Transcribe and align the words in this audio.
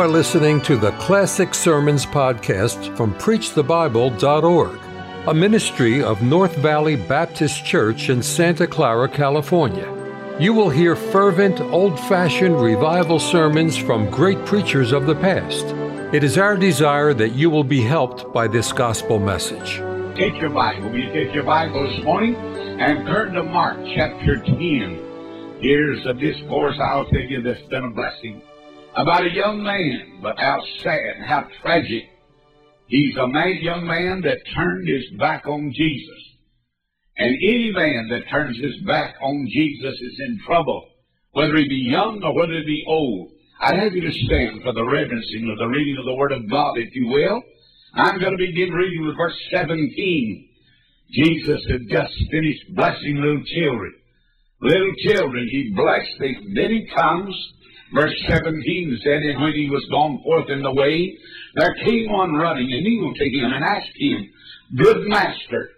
are 0.00 0.08
listening 0.08 0.62
to 0.62 0.78
the 0.78 0.92
Classic 0.92 1.54
Sermons 1.54 2.06
podcast 2.06 2.96
from 2.96 3.12
PreachTheBible.org, 3.16 4.78
a 5.28 5.34
ministry 5.34 6.02
of 6.02 6.22
North 6.22 6.56
Valley 6.56 6.96
Baptist 6.96 7.66
Church 7.66 8.08
in 8.08 8.22
Santa 8.22 8.66
Clara, 8.66 9.10
California. 9.10 9.86
You 10.40 10.54
will 10.54 10.70
hear 10.70 10.96
fervent, 10.96 11.60
old 11.60 12.00
fashioned 12.00 12.62
revival 12.62 13.18
sermons 13.18 13.76
from 13.76 14.10
great 14.10 14.42
preachers 14.46 14.92
of 14.92 15.04
the 15.04 15.16
past. 15.16 15.66
It 16.14 16.24
is 16.24 16.38
our 16.38 16.56
desire 16.56 17.12
that 17.12 17.34
you 17.34 17.50
will 17.50 17.64
be 17.64 17.82
helped 17.82 18.32
by 18.32 18.48
this 18.48 18.72
gospel 18.72 19.18
message. 19.18 19.82
Take 20.16 20.40
your 20.40 20.48
Bible. 20.48 20.88
Will 20.88 20.98
you 20.98 21.12
take 21.12 21.34
your 21.34 21.44
Bible 21.44 21.86
this 21.86 22.02
morning 22.02 22.36
and 22.36 23.06
turn 23.06 23.34
to 23.34 23.42
Mark 23.42 23.76
chapter 23.94 24.38
10. 24.38 25.58
Here's 25.60 26.06
a 26.06 26.14
discourse 26.14 26.78
I'll 26.80 27.04
tell 27.04 27.20
you 27.20 27.42
that's 27.42 27.60
been 27.68 27.84
a 27.84 27.90
blessing 27.90 28.40
about 28.96 29.26
a 29.26 29.30
young 29.30 29.62
man, 29.62 30.20
but 30.22 30.38
how 30.38 30.60
sad, 30.78 31.22
how 31.24 31.46
tragic. 31.62 32.04
He's 32.86 33.16
a 33.16 33.28
man, 33.28 33.58
young 33.60 33.86
man 33.86 34.20
that 34.22 34.38
turned 34.54 34.88
his 34.88 35.04
back 35.18 35.46
on 35.46 35.72
Jesus. 35.74 36.30
And 37.16 37.36
any 37.42 37.70
man 37.72 38.08
that 38.10 38.28
turns 38.30 38.56
his 38.58 38.80
back 38.86 39.14
on 39.22 39.46
Jesus 39.52 39.94
is 39.94 40.20
in 40.26 40.40
trouble, 40.46 40.88
whether 41.32 41.56
he 41.56 41.68
be 41.68 41.88
young 41.90 42.22
or 42.24 42.34
whether 42.34 42.54
he 42.54 42.64
be 42.64 42.84
old. 42.88 43.30
I'd 43.60 43.78
have 43.78 43.92
you 43.92 44.00
to 44.00 44.26
stand 44.26 44.62
for 44.62 44.72
the 44.72 44.84
reverencing 44.84 45.50
of 45.50 45.58
the 45.58 45.66
reading 45.66 45.98
of 45.98 46.06
the 46.06 46.14
Word 46.14 46.32
of 46.32 46.48
God, 46.50 46.78
if 46.78 46.94
you 46.94 47.08
will. 47.08 47.42
I'm 47.94 48.18
going 48.18 48.32
to 48.32 48.38
begin 48.38 48.72
reading 48.72 49.06
with 49.06 49.16
verse 49.16 49.38
17. 49.50 50.48
Jesus 51.12 51.60
had 51.70 51.88
just 51.90 52.14
finished 52.30 52.74
blessing 52.74 53.16
little 53.16 53.42
children. 53.44 53.94
Little 54.62 54.92
children, 55.06 55.48
he 55.50 55.74
blessed 55.76 56.18
them. 56.18 56.54
Then 56.54 56.70
he 56.70 56.88
comes 56.94 57.34
Verse 57.92 58.14
17 58.28 59.00
said, 59.02 59.22
And 59.22 59.40
when 59.42 59.52
he 59.52 59.68
was 59.68 59.84
gone 59.90 60.20
forth 60.22 60.48
in 60.48 60.62
the 60.62 60.72
way, 60.72 61.16
there 61.56 61.74
came 61.84 62.10
one 62.10 62.34
running, 62.34 62.72
and 62.72 62.86
he 62.86 63.14
to 63.16 63.30
him 63.30 63.52
and 63.52 63.64
asked 63.64 63.96
him, 63.96 64.30
Good 64.76 65.08
master, 65.08 65.70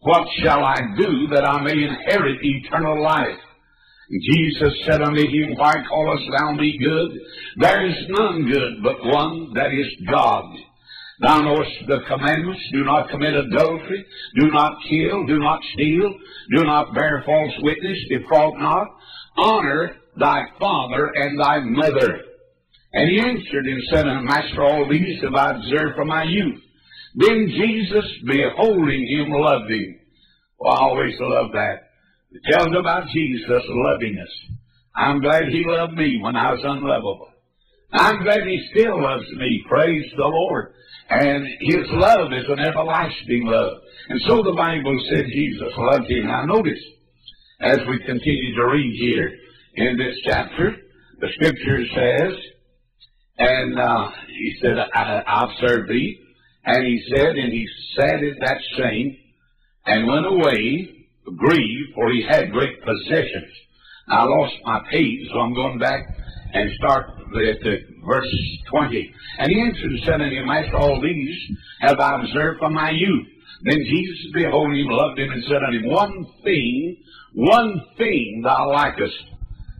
what 0.00 0.28
shall 0.38 0.64
I 0.64 0.76
do 0.96 1.26
that 1.32 1.44
I 1.44 1.60
may 1.62 1.82
inherit 1.82 2.38
eternal 2.42 3.02
life? 3.02 3.38
Jesus 4.10 4.72
said 4.86 5.02
unto 5.02 5.20
him, 5.20 5.54
Why 5.56 5.74
callest 5.88 6.24
thou 6.38 6.52
me 6.52 6.78
good? 6.78 7.10
There 7.56 7.86
is 7.86 7.96
none 8.08 8.50
good 8.50 8.82
but 8.82 9.04
one, 9.04 9.52
that 9.54 9.72
is 9.74 9.88
God. 10.08 10.44
Thou 11.20 11.40
knowest 11.40 11.72
the 11.88 11.98
commandments, 12.06 12.62
do 12.72 12.84
not 12.84 13.10
commit 13.10 13.34
adultery, 13.34 14.06
do 14.40 14.50
not 14.52 14.78
kill, 14.88 15.26
do 15.26 15.40
not 15.40 15.60
steal, 15.74 16.14
do 16.56 16.64
not 16.64 16.94
bear 16.94 17.24
false 17.26 17.52
witness, 17.60 17.98
defraud 18.08 18.54
not, 18.58 18.86
honor 19.36 19.96
thy 20.18 20.42
father 20.58 21.12
and 21.14 21.40
thy 21.40 21.60
mother. 21.60 22.22
And 22.92 23.10
he 23.10 23.20
answered 23.20 23.66
and 23.66 23.82
said 23.90 24.06
Master, 24.06 24.62
all 24.62 24.88
these 24.88 25.22
have 25.22 25.34
I 25.34 25.56
observed 25.56 25.96
from 25.96 26.08
my 26.08 26.24
youth. 26.24 26.60
Then 27.14 27.48
Jesus, 27.48 28.04
beholding 28.24 29.06
him, 29.08 29.30
loved 29.32 29.70
him. 29.70 30.00
Well, 30.58 30.72
I 30.72 30.80
always 30.80 31.14
love 31.20 31.52
that. 31.52 31.90
It 32.32 32.42
tells 32.50 32.68
about 32.78 33.08
Jesus 33.08 33.62
loving 33.68 34.18
us. 34.20 34.56
I'm 34.94 35.20
glad 35.20 35.44
he 35.50 35.64
loved 35.66 35.94
me 35.94 36.18
when 36.22 36.36
I 36.36 36.52
was 36.52 36.60
unlovable. 36.62 37.30
I'm 37.92 38.22
glad 38.22 38.42
he 38.42 38.68
still 38.72 39.02
loves 39.02 39.24
me. 39.36 39.64
Praise 39.68 40.04
the 40.16 40.24
Lord. 40.24 40.74
And 41.10 41.46
his 41.60 41.86
love 41.90 42.32
is 42.32 42.44
an 42.48 42.58
everlasting 42.58 43.46
love. 43.46 43.78
And 44.10 44.20
so 44.28 44.42
the 44.42 44.54
Bible 44.56 44.98
said 45.10 45.24
Jesus 45.32 45.72
loved 45.76 46.10
him. 46.10 46.26
Now 46.26 46.44
notice, 46.44 46.80
as 47.60 47.78
we 47.88 47.98
continue 48.04 48.54
to 48.56 48.66
read 48.66 48.94
here, 49.00 49.32
in 49.78 49.96
this 49.96 50.16
chapter. 50.24 50.76
The 51.20 51.28
scripture 51.34 51.84
says, 51.94 52.38
and 53.38 53.78
uh, 53.78 54.10
he 54.28 54.58
said, 54.60 54.78
I, 54.94 55.22
I 55.26 55.44
observed 55.44 55.90
thee. 55.90 56.20
And 56.64 56.84
he 56.84 57.02
said, 57.14 57.36
and 57.36 57.52
he 57.52 57.66
sat 57.96 58.22
at 58.22 58.38
that 58.40 58.58
same 58.76 59.16
and 59.86 60.06
went 60.06 60.26
away 60.26 60.98
grieved, 61.36 61.94
for 61.94 62.10
he 62.10 62.24
had 62.28 62.52
great 62.52 62.80
possessions. 62.82 63.52
I 64.08 64.24
lost 64.24 64.54
my 64.64 64.80
page, 64.90 65.28
so 65.32 65.38
I'm 65.38 65.54
going 65.54 65.78
back 65.78 66.00
and 66.52 66.70
start 66.76 67.10
at 67.10 67.60
the 67.60 67.76
verse 68.06 68.34
20. 68.70 69.14
And 69.38 69.50
he 69.50 69.60
answered 69.60 69.90
and 69.90 70.00
said 70.04 70.20
unto 70.20 70.34
him, 70.34 70.48
all 70.74 71.00
these 71.00 71.56
have 71.80 72.00
I 72.00 72.22
observed 72.22 72.58
from 72.58 72.74
my 72.74 72.90
youth. 72.90 73.26
Then 73.64 73.78
Jesus, 73.84 74.32
beholding 74.32 74.78
him, 74.78 74.88
loved 74.88 75.18
him, 75.18 75.30
and 75.30 75.44
said 75.44 75.62
unto 75.66 75.78
him, 75.78 75.90
One 75.90 76.26
thing, 76.44 76.96
one 77.34 77.80
thing 77.98 78.42
thou 78.44 78.70
likest. 78.72 79.16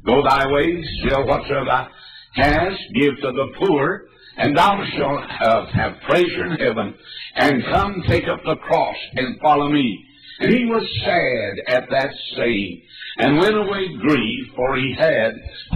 Go 0.04 0.22
thy 0.22 0.47
ways, 0.50 0.84
sell 1.09 1.26
whatsoever 1.26 1.64
thou 1.66 1.88
hast, 2.34 2.81
give 2.94 3.16
to 3.16 3.32
the 3.32 3.53
poor, 3.59 4.06
and 4.36 4.56
thou 4.56 4.82
shalt 4.97 5.25
have, 5.28 6.00
treasure 6.09 6.47
in 6.47 6.59
heaven. 6.59 6.94
And 7.34 7.64
come 7.64 8.03
take 8.09 8.28
up 8.28 8.41
the 8.44 8.56
cross 8.56 8.97
and 9.14 9.41
follow 9.41 9.69
me. 9.69 10.04
And 10.41 10.54
he 10.54 10.64
was 10.66 10.86
sad 11.04 11.76
at 11.76 11.91
that 11.91 12.10
saying, 12.36 12.82
and 13.19 13.38
went 13.38 13.56
away 13.56 13.88
grieved, 13.98 14.50
for 14.54 14.76
he 14.76 14.94
had 14.97 15.32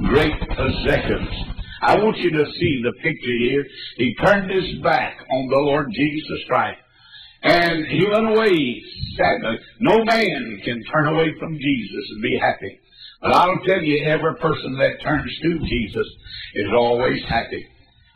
great 0.09 0.39
possessions. 0.41 1.29
I 1.81 1.97
want 1.97 2.17
you 2.19 2.31
to 2.31 2.45
see 2.53 2.81
the 2.85 2.93
picture 3.03 3.39
here. 3.41 3.67
He 3.97 4.15
turned 4.15 4.51
his 4.51 4.81
back 4.83 5.19
on 5.29 5.49
the 5.49 5.57
Lord 5.57 5.89
Jesus 5.93 6.45
Christ. 6.47 6.79
And 7.43 7.87
he 7.87 8.07
went 8.07 8.29
away 8.29 8.83
sad. 9.17 9.41
No 9.81 10.05
man 10.05 10.61
can 10.65 10.81
turn 10.85 11.09
away 11.09 11.35
from 11.41 11.59
Jesus 11.59 12.11
and 12.13 12.23
be 12.23 12.39
happy. 12.41 12.79
But 13.23 13.33
I'll 13.33 13.61
tell 13.65 13.81
you, 13.81 14.05
every 14.05 14.35
person 14.37 14.77
that 14.79 15.01
turns 15.03 15.39
to 15.43 15.59
Jesus 15.61 16.07
is 16.55 16.67
always 16.77 17.23
happy. 17.29 17.65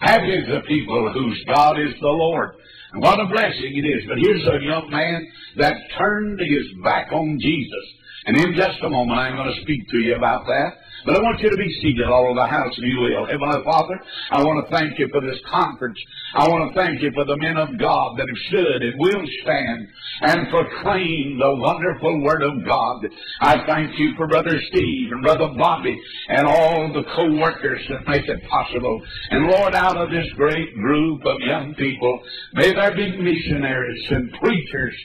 Happy 0.00 0.34
is 0.34 0.48
the 0.48 0.60
people 0.66 1.12
whose 1.12 1.42
God 1.46 1.78
is 1.80 1.94
the 2.00 2.08
Lord. 2.08 2.50
And 2.92 3.02
what 3.02 3.20
a 3.20 3.26
blessing 3.26 3.72
it 3.76 3.86
is. 3.86 4.04
But 4.08 4.18
here's 4.18 4.42
a 4.42 4.64
young 4.64 4.90
man 4.90 5.26
that 5.58 5.76
turned 5.96 6.40
his 6.40 6.66
back 6.82 7.12
on 7.12 7.38
Jesus. 7.40 7.86
And 8.26 8.36
in 8.36 8.54
just 8.56 8.82
a 8.82 8.90
moment, 8.90 9.20
I'm 9.20 9.36
going 9.36 9.54
to 9.54 9.62
speak 9.62 9.88
to 9.90 9.98
you 9.98 10.16
about 10.16 10.44
that. 10.46 10.70
But 11.06 11.14
I 11.14 11.22
want 11.22 11.38
you 11.40 11.50
to 11.50 11.56
be 11.56 11.70
seated 11.80 12.06
all 12.06 12.26
over 12.26 12.34
the 12.34 12.46
house, 12.46 12.74
if 12.76 12.82
you 12.82 12.98
will. 12.98 13.26
Heavenly 13.26 13.62
Father, 13.62 13.94
I 14.32 14.42
want 14.42 14.66
to 14.66 14.74
thank 14.74 14.98
you 14.98 15.06
for 15.12 15.20
this 15.20 15.38
conference. 15.48 15.96
I 16.34 16.48
want 16.48 16.68
to 16.68 16.74
thank 16.74 17.00
you 17.00 17.12
for 17.14 17.24
the 17.24 17.36
men 17.36 17.56
of 17.56 17.78
God 17.78 18.18
that 18.18 18.26
have 18.26 18.42
stood 18.50 18.82
and 18.82 18.98
will 18.98 19.22
stand 19.42 19.86
and 20.22 20.50
proclaim 20.50 21.38
the 21.38 21.54
wonderful 21.62 22.22
Word 22.22 22.42
of 22.42 22.64
God. 22.66 23.06
I 23.40 23.64
thank 23.66 23.96
you 23.98 24.14
for 24.16 24.26
Brother 24.26 24.58
Steve 24.68 25.12
and 25.12 25.22
Brother 25.22 25.48
Bobby 25.56 25.96
and 26.28 26.44
all 26.44 26.92
the 26.92 27.04
co-workers 27.14 27.82
that 27.88 28.08
make 28.08 28.26
it 28.26 28.42
possible. 28.50 29.00
And 29.30 29.46
Lord, 29.46 29.76
out 29.76 29.96
of 29.96 30.10
this 30.10 30.26
great 30.34 30.74
group 30.74 31.24
of 31.24 31.38
young 31.40 31.74
people, 31.76 32.20
may 32.54 32.74
there 32.74 32.96
be 32.96 33.16
missionaries 33.16 34.06
and 34.10 34.32
preachers 34.32 34.96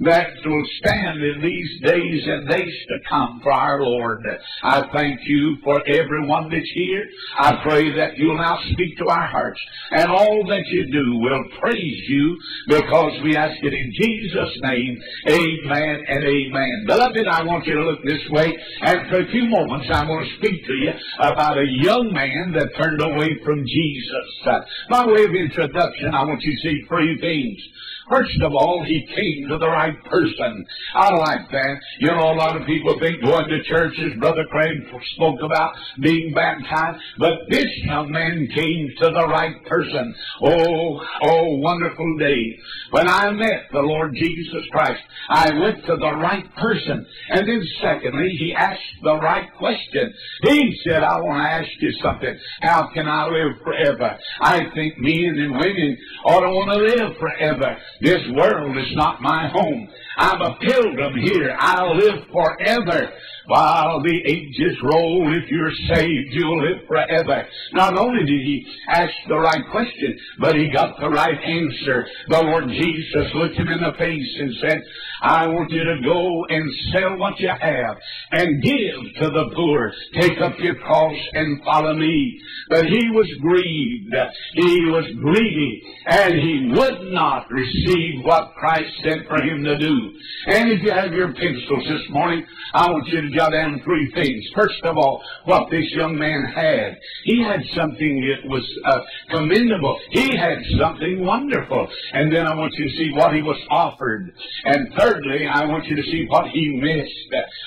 that 0.00 0.28
will 0.44 0.64
stand 0.78 1.22
in 1.22 1.42
these 1.42 1.80
days 1.82 2.22
and 2.26 2.48
days 2.48 2.74
to 2.88 2.98
come 3.08 3.40
for 3.42 3.52
our 3.52 3.82
Lord. 3.82 4.24
I 4.62 4.82
thank 4.92 5.20
you 5.24 5.56
for 5.64 5.82
everyone 5.86 6.50
that's 6.50 6.70
here. 6.74 7.04
I 7.38 7.60
pray 7.62 7.94
that 7.96 8.16
you'll 8.16 8.38
now 8.38 8.58
speak 8.72 8.96
to 8.98 9.08
our 9.08 9.26
hearts 9.26 9.60
and 9.90 10.10
all 10.10 10.46
that 10.48 10.66
you 10.66 10.90
do 10.92 11.18
will 11.18 11.44
praise 11.60 12.02
you 12.08 12.38
because 12.68 13.12
we 13.24 13.36
ask 13.36 13.56
it 13.62 13.74
in 13.74 13.92
Jesus' 14.00 14.58
name. 14.62 14.98
Amen 15.28 16.04
and 16.08 16.24
amen. 16.24 16.84
Beloved, 16.86 17.26
I 17.26 17.42
want 17.42 17.66
you 17.66 17.74
to 17.74 17.82
look 17.82 18.02
this 18.04 18.22
way 18.30 18.56
and 18.82 19.08
for 19.08 19.20
a 19.20 19.30
few 19.30 19.46
moments 19.46 19.88
I 19.92 20.04
want 20.04 20.28
to 20.28 20.36
speak 20.36 20.64
to 20.66 20.72
you 20.74 20.92
about 21.20 21.58
a 21.58 21.66
young 21.66 22.12
man 22.12 22.52
that 22.52 22.76
turned 22.76 23.02
away 23.02 23.38
from 23.44 23.64
Jesus. 23.66 24.64
By 24.90 25.06
way 25.06 25.24
of 25.24 25.34
introduction, 25.34 26.14
I 26.14 26.24
want 26.24 26.42
you 26.42 26.54
to 26.54 26.62
see 26.62 26.84
three 26.88 27.18
things. 27.20 27.58
First 28.10 28.40
of 28.42 28.52
all, 28.54 28.84
he 28.86 29.06
came 29.06 29.48
to 29.48 29.58
the 29.58 29.68
right 29.68 30.02
person. 30.04 30.66
I 30.94 31.14
like 31.14 31.50
that. 31.50 31.76
You 32.00 32.08
know, 32.08 32.32
a 32.32 32.38
lot 32.38 32.56
of 32.60 32.66
people 32.66 32.98
think 32.98 33.22
going 33.22 33.48
to 33.48 33.62
church, 33.64 33.94
as 33.98 34.18
Brother 34.18 34.44
Craig 34.50 34.78
spoke 35.14 35.40
about, 35.42 35.74
being 36.00 36.32
baptized. 36.34 37.02
But 37.18 37.48
this 37.50 37.68
young 37.84 38.10
man 38.10 38.48
came 38.54 38.90
to 38.98 39.10
the 39.10 39.26
right 39.28 39.64
person. 39.66 40.14
Oh, 40.42 41.00
oh, 41.22 41.56
wonderful 41.58 42.16
day. 42.18 42.58
When 42.90 43.08
I 43.08 43.30
met 43.30 43.66
the 43.72 43.80
Lord 43.80 44.14
Jesus 44.14 44.64
Christ, 44.70 45.02
I 45.28 45.52
went 45.58 45.84
to 45.84 45.96
the 45.96 46.14
right 46.16 46.44
person. 46.56 47.06
And 47.30 47.46
then 47.46 47.62
secondly, 47.82 48.30
he 48.38 48.54
asked 48.54 48.80
the 49.02 49.16
right 49.16 49.52
question. 49.58 50.14
He 50.44 50.80
said, 50.84 51.02
I 51.02 51.20
want 51.20 51.42
to 51.42 51.50
ask 51.50 51.68
you 51.80 51.92
something. 52.02 52.38
How 52.62 52.88
can 52.94 53.06
I 53.06 53.26
live 53.26 53.62
forever? 53.62 54.18
I 54.40 54.60
think 54.74 54.94
men 54.98 55.36
and 55.38 55.52
women 55.52 55.98
ought 56.24 56.40
to 56.40 56.50
want 56.50 56.70
to 56.70 57.02
live 57.02 57.16
forever. 57.18 57.76
This 58.00 58.20
world 58.32 58.76
is 58.78 58.94
not 58.94 59.20
my 59.20 59.48
home. 59.48 59.88
I'm 60.18 60.40
a 60.40 60.56
pilgrim 60.60 61.14
here. 61.16 61.56
I'll 61.58 61.96
live 61.96 62.24
forever. 62.32 63.10
While 63.48 64.02
the 64.02 64.20
ages 64.26 64.76
roll, 64.82 65.34
if 65.34 65.50
you're 65.50 65.72
saved, 65.88 66.28
you'll 66.32 66.62
live 66.62 66.86
forever. 66.86 67.46
Not 67.72 67.96
only 67.96 68.20
did 68.26 68.42
he 68.42 68.66
ask 68.90 69.12
the 69.26 69.38
right 69.38 69.64
question, 69.70 70.18
but 70.38 70.54
he 70.54 70.70
got 70.70 71.00
the 71.00 71.08
right 71.08 71.40
answer. 71.42 72.06
The 72.28 72.42
Lord 72.42 72.68
Jesus 72.68 73.34
looked 73.34 73.56
him 73.56 73.68
in 73.68 73.80
the 73.80 73.96
face 73.98 74.36
and 74.38 74.54
said, 74.60 74.82
I 75.22 75.46
want 75.46 75.72
you 75.72 75.82
to 75.82 76.00
go 76.04 76.44
and 76.50 76.70
sell 76.92 77.16
what 77.16 77.40
you 77.40 77.48
have 77.48 77.96
and 78.32 78.62
give 78.62 79.22
to 79.22 79.30
the 79.30 79.50
poor. 79.56 79.92
Take 80.20 80.40
up 80.42 80.58
your 80.58 80.76
cross 80.76 81.16
and 81.32 81.64
follow 81.64 81.94
me. 81.94 82.38
But 82.68 82.84
he 82.84 83.10
was 83.10 83.28
grieved. 83.40 84.14
He 84.54 84.80
was 84.92 85.06
greedy 85.22 85.82
and 86.06 86.34
he 86.34 86.72
would 86.74 87.12
not 87.12 87.50
receive 87.50 88.24
what 88.24 88.54
Christ 88.56 88.92
sent 89.02 89.26
for 89.26 89.42
him 89.42 89.64
to 89.64 89.78
do. 89.78 90.12
And 90.48 90.70
if 90.70 90.82
you 90.82 90.92
have 90.92 91.12
your 91.12 91.32
pencils 91.32 91.84
this 91.88 92.10
morning, 92.10 92.44
I 92.74 92.90
want 92.90 93.08
you 93.08 93.22
to 93.22 93.37
jot 93.38 93.52
down 93.52 93.80
three 93.84 94.10
things. 94.12 94.44
First 94.54 94.82
of 94.82 94.96
all, 94.96 95.22
what 95.44 95.70
this 95.70 95.86
young 95.92 96.18
man 96.18 96.44
had. 96.54 96.98
He 97.24 97.42
had 97.42 97.60
something 97.76 98.20
that 98.28 98.48
was 98.48 98.66
uh, 98.84 99.00
commendable. 99.30 99.98
He 100.10 100.36
had 100.36 100.58
something 100.78 101.24
wonderful. 101.24 101.86
And 102.12 102.34
then 102.34 102.46
I 102.46 102.54
want 102.54 102.74
you 102.74 102.88
to 102.88 102.96
see 102.96 103.10
what 103.14 103.34
he 103.34 103.42
was 103.42 103.60
offered. 103.70 104.32
And 104.64 104.92
thirdly, 104.98 105.46
I 105.46 105.66
want 105.66 105.86
you 105.86 105.96
to 105.96 106.02
see 106.02 106.26
what 106.28 106.48
he 106.48 106.80
missed. 106.82 107.14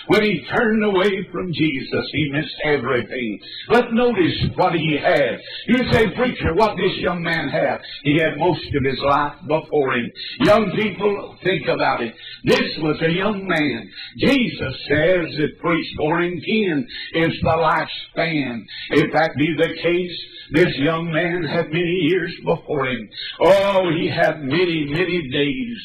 When 0.08 0.24
he 0.24 0.46
turned 0.52 0.84
away 0.84 1.26
from 1.32 1.54
Jesus, 1.54 2.06
he 2.12 2.30
missed 2.32 2.56
everything. 2.66 3.40
But 3.70 3.94
notice 3.94 4.38
what 4.56 4.74
he 4.74 4.98
had. 5.02 5.40
You 5.68 5.92
say, 5.92 6.14
preacher, 6.16 6.54
what 6.56 6.76
this 6.76 6.98
young 6.98 7.24
man 7.24 7.50
had? 7.50 7.80
He 8.04 8.20
had 8.20 8.38
most 8.38 8.66
of 8.76 8.84
his 8.84 9.00
life 9.00 9.36
before 9.48 9.94
him. 9.94 10.12
Young 10.42 10.72
people, 10.76 11.38
think 11.44 11.68
about 11.68 12.02
it. 12.02 12.14
This 12.44 12.78
was 12.80 13.02
a 13.02 13.12
young 13.12 13.48
man. 13.48 13.90
Jesus 14.18 14.74
says 14.88 15.38
that 15.38 15.61
three 15.62 15.84
ten 15.96 16.88
is 17.14 17.34
the 17.42 17.50
lifespan. 17.50 18.66
If 18.92 19.14
that 19.14 19.32
be 19.38 19.56
the 19.58 19.74
case, 19.82 20.26
this 20.52 20.76
young 20.78 21.12
man 21.12 21.44
had 21.44 21.68
many 21.72 22.10
years 22.10 22.34
before 22.44 22.88
him. 22.88 23.10
Oh, 23.40 23.90
he 23.98 24.10
had 24.10 24.44
many, 24.44 24.86
many 24.90 25.30
days. 25.30 25.78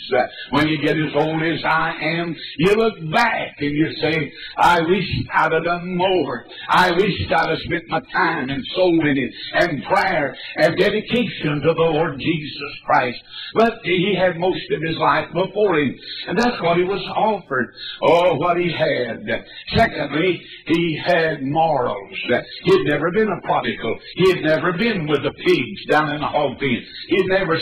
When 0.51 0.67
you 0.67 0.79
get 0.83 0.97
as 0.97 1.15
old 1.15 1.41
as 1.43 1.63
I 1.65 1.95
am, 2.03 2.35
you 2.59 2.75
look 2.75 2.95
back 3.13 3.55
and 3.59 3.71
you 3.71 3.93
say, 4.01 4.33
I 4.59 4.81
wish 4.81 5.05
I'd 5.33 5.53
have 5.53 5.65
done 5.65 5.97
more. 5.97 6.47
I 6.69 6.91
wish 6.91 7.15
I'd 7.31 7.49
have 7.49 7.59
spent 7.61 7.85
my 7.89 8.01
time 8.13 8.51
and 8.51 8.65
soul 8.75 9.01
in 9.07 9.17
it 9.17 9.33
and 9.55 9.85
prayer 9.85 10.37
and 10.57 10.77
dedication 10.77 11.61
to 11.63 11.75
the 11.75 11.83
Lord 11.83 12.19
Jesus 12.19 12.81
Christ. 12.85 13.19
But 13.55 13.75
he 13.85 14.17
had 14.19 14.37
most 14.37 14.69
of 14.73 14.83
his 14.83 14.97
life 14.97 15.29
before 15.33 15.79
him. 15.79 15.97
And 16.27 16.39
that's 16.39 16.61
what 16.61 16.77
he 16.77 16.85
was 16.85 17.03
offered. 17.15 17.73
Oh, 18.03 18.35
what 18.35 18.57
he 18.57 18.73
had. 18.73 19.25
Secondly, 19.75 20.43
he 20.67 21.01
had 21.05 21.43
morals. 21.43 22.17
He'd 22.65 22.87
never 22.87 23.11
been 23.11 23.29
a 23.29 23.41
prodigal. 23.43 23.99
He 24.17 24.31
had 24.31 24.43
never 24.43 24.73
been 24.73 25.07
with 25.07 25.23
the 25.23 25.33
pigs 25.33 25.87
down 25.91 26.13
in 26.13 26.21
the 26.21 26.27
hog 26.27 26.59
pen. 26.59 26.85
He'd 27.09 27.27
never 27.27 27.59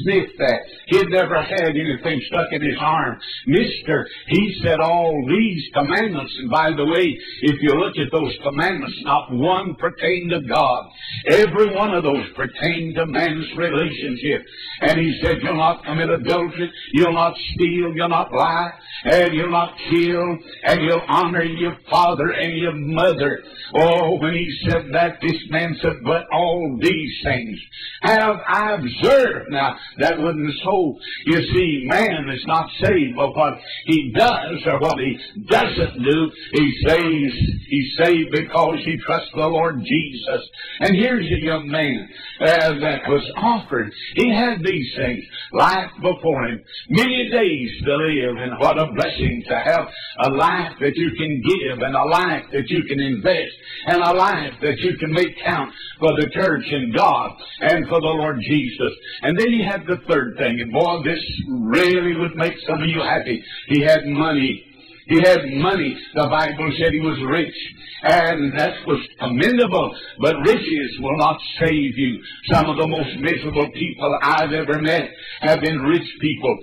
sniffed 0.00 0.38
that. 0.38 0.60
He'd 0.86 1.08
never 1.08 1.42
had 1.42 1.70
anything 1.70 2.20
stuck 2.26 2.48
in 2.52 2.62
his 2.62 2.76
arm. 2.80 3.18
Mister, 3.46 4.08
he 4.28 4.60
said 4.62 4.80
all 4.80 5.14
these 5.28 5.64
commandments, 5.74 6.34
and 6.38 6.50
by 6.50 6.70
the 6.70 6.84
way, 6.84 7.18
if 7.42 7.62
you 7.62 7.70
look 7.70 7.96
at 7.98 8.12
those 8.12 8.36
commandments, 8.42 8.96
not 9.02 9.32
one 9.32 9.74
pertained 9.76 10.30
to 10.30 10.40
God. 10.42 10.90
Every 11.28 11.74
one 11.74 11.94
of 11.94 12.02
those 12.02 12.26
pertained 12.34 12.94
to 12.96 13.06
man's 13.06 13.46
relationship. 13.56 14.44
And 14.82 15.00
he 15.00 15.18
said, 15.22 15.38
you'll 15.42 15.56
not 15.56 15.84
commit 15.84 16.10
adultery, 16.10 16.70
you'll 16.92 17.14
not 17.14 17.34
steal, 17.54 17.92
you'll 17.94 18.08
not 18.08 18.32
lie, 18.32 18.70
and 19.04 19.34
you'll 19.34 19.50
not 19.50 19.74
kill, 19.90 20.38
and 20.64 20.82
you'll 20.82 21.02
honor 21.08 21.35
your 21.42 21.76
father 21.90 22.30
and 22.30 22.58
your 22.58 22.74
mother. 22.74 23.42
Oh, 23.74 24.18
when 24.20 24.34
he 24.34 24.58
said 24.68 24.86
that, 24.92 25.18
this 25.20 25.42
man 25.50 25.76
said, 25.82 25.94
but 26.04 26.26
all 26.32 26.78
these 26.80 27.20
things 27.24 27.58
have 28.02 28.36
I 28.46 28.74
observed. 28.74 29.50
Now, 29.50 29.76
that 29.98 30.18
wasn't 30.18 30.52
so. 30.62 30.98
You 31.26 31.42
see, 31.52 31.82
man 31.86 32.28
is 32.30 32.44
not 32.46 32.68
saved 32.80 33.16
by 33.16 33.24
what 33.24 33.54
he 33.86 34.12
does 34.16 34.62
or 34.66 34.80
what 34.80 34.98
he 34.98 35.18
doesn't 35.48 36.02
do. 36.02 36.30
He 36.52 36.84
saves, 36.86 37.34
he's 37.68 37.96
saved 37.98 38.30
because 38.32 38.78
he 38.84 38.96
trusts 38.98 39.30
the 39.34 39.46
Lord 39.46 39.80
Jesus. 39.84 40.48
And 40.80 40.96
here's 40.96 41.26
a 41.26 41.44
young 41.44 41.68
man 41.68 42.08
uh, 42.40 42.74
that 42.80 43.08
was 43.08 43.30
offered. 43.36 43.92
He 44.14 44.30
had 44.30 44.62
these 44.62 44.94
things, 44.96 45.24
life 45.52 45.90
before 46.00 46.44
him, 46.46 46.62
many 46.90 47.30
days 47.30 47.70
to 47.84 47.96
live, 47.96 48.36
and 48.36 48.58
what 48.58 48.78
a 48.78 48.92
blessing 48.92 49.44
to 49.48 49.58
have 49.58 49.88
a 50.24 50.30
life 50.30 50.72
that 50.80 50.96
you 50.96 51.10
can 51.16 51.25
give, 51.42 51.78
and 51.80 51.94
a 51.94 52.04
life 52.04 52.44
that 52.52 52.68
you 52.68 52.82
can 52.84 53.00
invest, 53.00 53.54
and 53.86 54.02
a 54.02 54.12
life 54.12 54.54
that 54.62 54.78
you 54.78 54.96
can 54.98 55.12
make 55.12 55.36
count 55.44 55.72
for 55.98 56.10
the 56.20 56.28
church 56.32 56.64
and 56.70 56.94
God 56.94 57.32
and 57.60 57.86
for 57.88 58.00
the 58.00 58.06
Lord 58.06 58.38
Jesus. 58.40 58.92
And 59.22 59.38
then 59.38 59.48
he 59.48 59.64
had 59.64 59.86
the 59.86 60.00
third 60.08 60.36
thing, 60.38 60.60
and 60.60 60.72
boy, 60.72 61.02
this 61.04 61.22
really 61.48 62.16
would 62.16 62.36
make 62.36 62.54
some 62.66 62.82
of 62.82 62.88
you 62.88 63.00
happy. 63.00 63.42
He 63.68 63.82
had 63.82 64.06
money. 64.06 64.62
He 65.08 65.20
had 65.22 65.38
money. 65.62 65.96
The 66.14 66.26
Bible 66.26 66.72
said 66.78 66.92
he 66.92 67.00
was 67.00 67.18
rich. 67.30 67.54
And 68.02 68.58
that 68.58 68.74
was 68.86 69.00
commendable. 69.20 69.96
But 70.20 70.36
riches 70.44 70.98
will 71.00 71.16
not 71.16 71.40
save 71.60 71.96
you. 71.96 72.20
Some 72.50 72.66
of 72.66 72.76
the 72.76 72.88
most 72.88 73.16
miserable 73.20 73.70
people 73.70 74.18
I've 74.22 74.52
ever 74.52 74.80
met 74.82 75.08
have 75.42 75.60
been 75.60 75.78
rich 75.78 76.08
people 76.20 76.58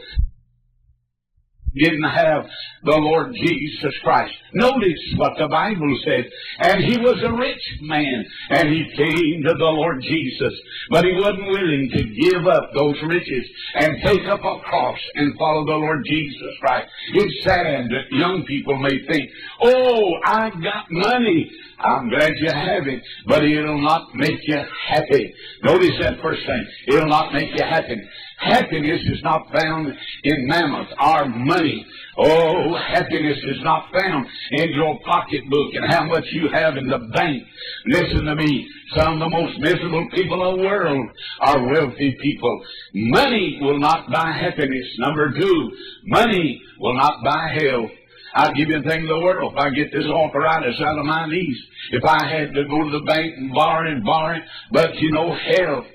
didn't 1.75 2.03
have 2.03 2.45
the 2.83 2.95
Lord 2.95 3.33
Jesus 3.33 3.93
Christ. 4.03 4.33
Notice 4.53 4.99
what 5.15 5.33
the 5.37 5.47
Bible 5.47 5.97
said. 6.05 6.25
And 6.59 6.83
he 6.83 6.97
was 6.97 7.21
a 7.23 7.33
rich 7.33 7.81
man, 7.81 8.25
and 8.49 8.69
he 8.69 8.83
came 8.95 9.43
to 9.43 9.53
the 9.53 9.65
Lord 9.65 10.01
Jesus, 10.01 10.53
but 10.89 11.05
he 11.05 11.13
wasn't 11.13 11.47
willing 11.47 11.89
to 11.93 12.03
give 12.03 12.47
up 12.47 12.69
those 12.75 12.95
riches 13.07 13.45
and 13.75 13.97
take 14.03 14.25
up 14.27 14.41
a 14.43 14.59
cross 14.59 14.99
and 15.15 15.37
follow 15.37 15.65
the 15.65 15.71
Lord 15.71 16.05
Jesus 16.05 16.53
Christ. 16.59 16.89
It's 17.13 17.43
sad 17.43 17.85
that 17.89 18.11
young 18.11 18.43
people 18.45 18.77
may 18.77 19.05
think, 19.07 19.29
oh, 19.61 20.13
I've 20.25 20.61
got 20.61 20.85
money. 20.91 21.49
I'm 21.79 22.09
glad 22.09 22.31
you 22.37 22.49
have 22.51 22.87
it, 22.87 23.01
but 23.27 23.43
it'll 23.43 23.81
not 23.81 24.13
make 24.15 24.39
you 24.43 24.57
happy. 24.87 25.33
Notice 25.63 25.91
that 26.01 26.21
first 26.21 26.45
thing. 26.45 26.65
It'll 26.87 27.07
not 27.07 27.33
make 27.33 27.49
you 27.57 27.63
happy. 27.63 28.01
Happiness 28.39 29.01
is 29.05 29.21
not 29.23 29.51
found 29.53 29.87
in 30.23 30.47
mammon 30.47 30.85
our 30.97 31.25
money. 31.27 31.85
Oh, 32.17 32.75
happiness 32.75 33.37
is 33.43 33.57
not 33.63 33.87
found 33.91 34.27
in 34.51 34.69
your 34.73 34.99
pocketbook 35.05 35.73
and 35.73 35.91
how 35.91 36.05
much 36.05 36.25
you 36.31 36.49
have 36.53 36.77
in 36.77 36.87
the 36.87 36.99
bank. 37.13 37.43
Listen 37.87 38.25
to 38.25 38.35
me. 38.35 38.67
Some 38.95 39.13
of 39.13 39.19
the 39.19 39.29
most 39.29 39.59
miserable 39.59 40.07
people 40.13 40.51
in 40.51 40.57
the 40.57 40.63
world 40.67 41.09
are 41.39 41.67
wealthy 41.67 42.15
people. 42.21 42.63
Money 42.93 43.57
will 43.61 43.79
not 43.79 44.11
buy 44.11 44.31
happiness. 44.31 44.85
Number 44.99 45.31
two, 45.31 45.71
money 46.05 46.61
will 46.79 46.95
not 46.95 47.23
buy 47.23 47.57
health. 47.59 47.89
I'll 48.35 48.53
give 48.53 48.69
you 48.69 48.77
a 48.77 48.79
in 48.79 49.07
the 49.07 49.19
world. 49.19 49.53
If 49.53 49.59
I 49.59 49.69
get 49.69 49.91
this 49.91 50.05
arthritis 50.05 50.81
out 50.81 50.97
of 50.97 51.05
my 51.05 51.27
knees, 51.27 51.57
if 51.91 52.03
I 52.03 52.25
had 52.25 52.53
to 52.53 52.65
go 52.65 52.83
to 52.83 52.99
the 52.99 53.05
bank 53.05 53.33
and 53.37 53.53
borrow 53.53 53.91
and 53.91 54.03
borrow, 54.03 54.39
but 54.71 54.95
you 54.95 55.11
know, 55.11 55.35
health 55.35 55.85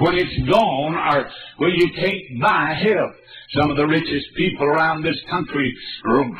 when 0.00 0.16
it's 0.16 0.50
gone, 0.50 0.94
or 0.94 1.30
well, 1.58 1.70
you 1.70 1.88
can't 1.94 2.40
buy 2.40 2.74
health. 2.74 3.14
Some 3.54 3.70
of 3.70 3.76
the 3.76 3.86
richest 3.86 4.34
people 4.34 4.66
around 4.66 5.02
this 5.02 5.20
country 5.30 5.72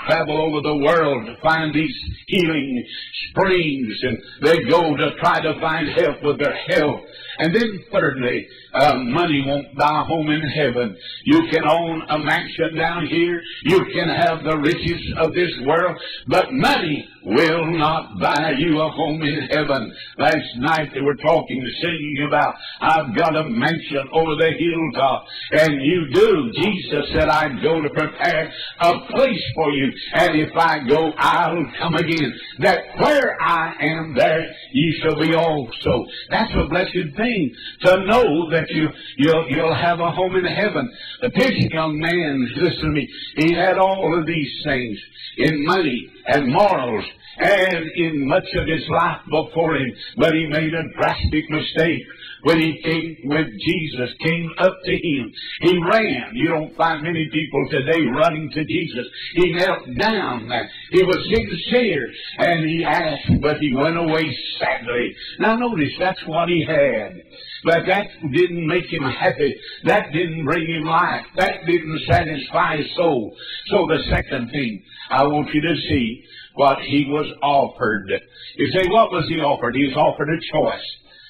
travel 0.07 0.41
over 0.43 0.61
the 0.61 0.85
world 0.85 1.27
to 1.27 1.37
find 1.41 1.73
these 1.73 1.95
healing 2.27 2.85
springs, 3.31 3.97
and 4.03 4.19
they 4.43 4.65
go 4.69 4.97
to 4.97 5.15
try 5.21 5.41
to 5.41 5.61
find 5.61 5.89
help 5.91 6.23
with 6.25 6.39
their 6.39 6.57
health. 6.69 7.01
And 7.39 7.55
then 7.55 7.85
thirdly, 7.93 8.49
uh, 8.75 8.95
money 8.97 9.45
won't 9.47 9.77
buy 9.77 10.01
a 10.01 10.05
home 10.05 10.31
in 10.31 10.41
heaven. 10.41 10.97
You 11.25 11.43
can 11.51 11.67
own 11.69 12.03
a 12.09 12.19
mansion 12.19 12.75
down 12.77 13.07
here. 13.07 13.41
You 13.65 13.85
can 13.93 14.09
have 14.09 14.43
the 14.43 14.59
riches 14.59 15.03
of 15.19 15.33
this 15.33 15.53
world, 15.65 15.97
but 16.27 16.53
money 16.53 17.09
will 17.25 17.67
not 17.79 18.19
buy 18.21 18.53
you 18.59 18.81
a 18.81 18.89
home 18.91 19.23
in 19.23 19.49
heaven. 19.51 19.95
Last 20.19 20.57
night 20.59 20.91
they 20.95 21.01
were 21.01 21.17
talking, 21.17 21.63
singing 21.83 22.27
about, 22.29 22.55
I've 22.81 23.17
got 23.17 23.26
a 23.35 23.49
mansion 23.49 24.09
over 24.13 24.37
the 24.37 24.53
hilltop. 24.59 25.27
And 25.53 25.83
you 25.83 26.07
do. 26.13 26.53
Jesus 26.55 27.11
said, 27.13 27.29
I'd 27.29 27.63
go 27.63 27.81
to 27.81 27.91
prepare 27.91 28.53
a 28.81 28.93
place 29.11 29.43
for 29.55 29.71
you. 29.71 29.93
And 30.15 30.37
if 30.37 30.57
I 30.57 30.79
go, 30.87 31.13
I'll 31.19 31.65
come 31.79 31.95
again. 31.97 32.33
That 32.61 32.79
where 32.99 33.41
I 33.41 33.75
am, 33.81 34.15
there 34.15 34.47
ye 34.73 35.01
shall 35.03 35.19
be 35.19 35.35
also. 35.35 36.07
That's 36.31 36.53
a 36.55 36.69
blessed 36.69 37.17
thing 37.17 37.55
to 37.83 38.05
know 38.05 38.51
that 38.51 38.67
you, 38.69 38.89
you'll, 39.17 39.47
you'll 39.51 39.75
have 39.75 40.01
a 40.01 40.11
home 40.11 40.37
in 40.37 40.45
heaven. 40.45 40.93
But 41.21 41.35
this 41.35 41.55
young 41.71 41.99
man, 41.99 42.49
listen 42.57 42.81
to 42.81 42.89
me, 42.89 43.09
he 43.37 43.55
had 43.55 43.79
all 43.79 44.19
of 44.19 44.27
these 44.27 44.63
things 44.65 44.99
in 45.39 45.67
money 45.67 46.07
and 46.27 46.53
morals 46.53 47.05
and 47.39 47.85
in 47.97 48.29
much 48.29 48.47
of 48.55 48.67
his 48.67 48.89
life 48.89 49.21
before 49.31 49.77
him, 49.77 49.93
but 50.17 50.35
he 50.35 50.47
made 50.47 50.73
a 50.75 50.89
drastic 50.99 51.49
mistake. 51.51 52.03
When 52.43 52.61
he 52.61 52.81
came, 52.83 53.29
when 53.29 53.59
Jesus 53.67 54.11
came 54.21 54.53
up 54.59 54.77
to 54.85 54.93
him, 54.93 55.33
he 55.63 55.79
ran. 55.91 56.31
You 56.35 56.49
don't 56.49 56.77
find 56.77 57.03
many 57.03 57.29
people 57.33 57.67
today 57.71 58.07
running 58.15 58.51
to 58.53 58.65
Jesus. 58.65 59.07
He 59.35 59.53
knelt 59.53 59.83
down. 59.99 60.49
He 60.93 61.03
was 61.03 61.17
sincere, 61.35 62.09
and 62.39 62.69
he 62.69 62.85
asked, 62.85 63.41
but 63.41 63.57
he 63.59 63.75
went 63.75 63.97
away 63.97 64.37
sadly. 64.61 65.17
Now 65.41 65.57
notice, 65.57 65.93
that's 65.99 66.21
what 66.27 66.49
he 66.49 66.65
had. 66.65 67.21
But 67.65 67.81
that 67.89 68.07
didn't 68.33 68.67
make 68.67 68.93
him 68.93 69.03
happy. 69.03 69.57
That 69.85 70.13
didn't 70.13 70.45
bring 70.45 70.67
him 70.69 70.85
life. 70.85 71.25
That 71.37 71.67
didn't 71.67 72.01
satisfy 72.07 72.77
his 72.77 72.95
soul. 72.95 73.37
So 73.71 73.87
the 73.89 74.05
second 74.09 74.51
thing 74.51 74.85
I 75.11 75.25
want 75.25 75.53
you 75.53 75.63
to 75.63 75.75
see 75.89 76.25
what 76.57 76.79
he 76.81 77.07
was 77.09 77.33
offered. 77.43 78.11
You 78.57 78.71
say, 78.73 78.89
what 78.89 79.13
was 79.13 79.27
he 79.29 79.37
offered? 79.37 79.77
He 79.77 79.85
was 79.85 79.97
offered 79.97 80.29
a 80.29 80.41
choice. 80.53 80.87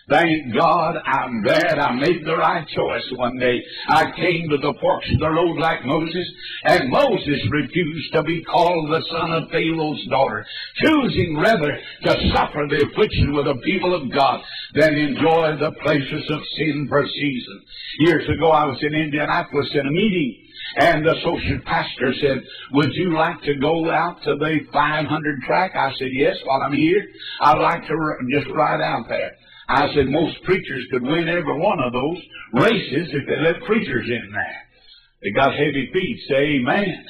Thank 0.09 0.54
God 0.54 0.95
I'm 1.04 1.42
glad 1.42 1.80
I 1.80 1.90
made 1.95 2.25
the 2.25 2.37
right 2.37 2.64
choice 2.68 3.02
one 3.16 3.38
day. 3.38 3.59
I 3.88 4.12
came 4.14 4.49
to 4.50 4.56
the 4.56 4.75
forks 4.80 5.11
of 5.12 5.18
the 5.18 5.28
road 5.28 5.59
like 5.59 5.85
Moses, 5.85 6.26
and 6.62 6.90
Moses 6.90 7.42
refused 7.50 8.12
to 8.12 8.23
be 8.23 8.45
called 8.45 8.88
the 8.88 9.02
son 9.11 9.33
of 9.33 9.50
Pharaoh's 9.50 10.06
daughter, 10.09 10.47
choosing 10.76 11.37
rather 11.42 11.76
to 12.04 12.30
suffer 12.33 12.68
the 12.71 12.87
affliction 12.87 13.35
with 13.35 13.47
the 13.47 13.61
people 13.64 13.97
of 13.97 14.12
God 14.14 14.40
than 14.75 14.95
enjoy 14.95 15.56
the 15.59 15.75
pleasures 15.83 16.30
of 16.30 16.40
sin 16.56 16.87
for 16.88 17.02
a 17.02 17.09
season. 17.09 17.62
Years 17.99 18.28
ago 18.28 18.52
I 18.52 18.66
was 18.66 18.78
in 18.83 18.95
Indianapolis 18.95 19.71
in 19.75 19.88
a 19.88 19.90
meeting, 19.90 20.45
and 20.76 21.06
the 21.06 21.16
associate 21.16 21.64
pastor 21.64 22.12
said, 22.20 22.42
Would 22.73 22.92
you 22.94 23.14
like 23.14 23.40
to 23.42 23.54
go 23.54 23.90
out 23.90 24.23
to 24.25 24.37
the 24.37 24.58
500 24.73 25.42
track? 25.46 25.73
I 25.76 25.92
said, 25.99 26.08
Yes, 26.12 26.37
while 26.44 26.62
I'm 26.62 26.73
here. 26.73 27.02
I'd 27.40 27.58
like 27.58 27.82
to 27.87 27.96
just 28.32 28.50
ride 28.54 28.80
out 28.80 29.06
there. 29.08 29.32
I 29.68 29.87
said 29.94 30.06
most 30.06 30.42
preachers 30.44 30.87
could 30.90 31.02
win 31.02 31.28
every 31.28 31.58
one 31.58 31.80
of 31.80 31.92
those 31.92 32.18
races 32.52 33.08
if 33.12 33.26
they 33.26 33.40
let 33.42 33.66
preachers 33.66 34.06
in 34.06 34.30
there. 34.32 34.62
They 35.23 35.30
got 35.30 35.52
heavy 35.52 35.90
feet. 35.92 36.20
Say 36.28 36.61
amen. 36.61 37.04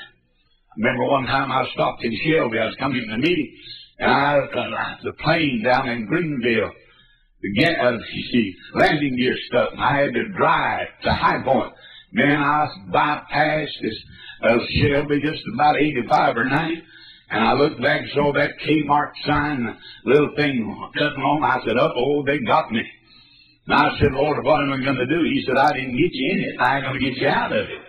Remember 0.77 1.05
one 1.05 1.27
time 1.27 1.51
I 1.51 1.65
stopped 1.73 2.05
in 2.05 2.13
Shelby. 2.25 2.59
I 2.59 2.67
was 2.67 2.77
coming 2.79 3.01
to 3.01 3.17
the 3.17 3.19
meeting, 3.19 3.57
and 3.99 4.11
I 4.11 4.39
uh, 4.39 4.97
the 5.03 5.13
plane 5.25 5.63
down 5.65 5.89
in 5.89 6.07
Greenville, 6.07 6.71
the 7.43 7.65
uh, 7.65 7.99
see, 8.33 8.55
landing 8.75 9.17
gear 9.17 9.37
stuck, 9.49 9.73
and 9.73 9.81
I 9.81 10.01
had 10.03 10.15
to 10.15 10.29
drive 10.37 10.87
to 11.05 11.13
High 11.13 11.43
Point. 11.43 11.73
Man, 12.13 12.41
I 12.41 12.69
bypassed 12.91 13.83
this 13.83 13.97
uh, 14.43 14.59
Shelby 14.81 15.21
just 15.21 15.43
about 15.55 15.77
85 15.77 16.37
or 16.37 16.45
90. 16.45 16.83
And 17.29 17.45
I 17.45 17.55
looked 17.55 17.83
back 17.83 18.03
and 18.03 18.11
saw 18.15 18.33
that 18.35 18.51
Kmart 18.65 19.11
sign, 19.27 19.77
little 20.05 20.31
thing 20.37 20.91
cutting 20.97 21.23
on. 21.23 21.43
I 21.43 21.59
said, 21.67 21.77
uh-oh, 21.77 22.25
they 22.25 22.39
got 22.39 22.71
me. 22.71 22.83
And 23.67 23.75
I 23.75 23.99
said, 23.99 24.13
Lord, 24.13 24.45
what 24.45 24.63
am 24.63 24.73
I 24.73 24.85
going 24.85 24.97
to 24.97 25.07
do? 25.07 25.25
He 25.25 25.43
said, 25.45 25.57
I 25.57 25.73
didn't 25.73 25.97
get 25.99 26.11
you 26.13 26.33
in 26.33 26.39
it. 26.41 26.61
I 26.61 26.77
ain't 26.77 26.87
going 26.87 27.01
to 27.01 27.11
get 27.11 27.19
you 27.19 27.29
out 27.29 27.53
of 27.53 27.67
it. 27.67 27.83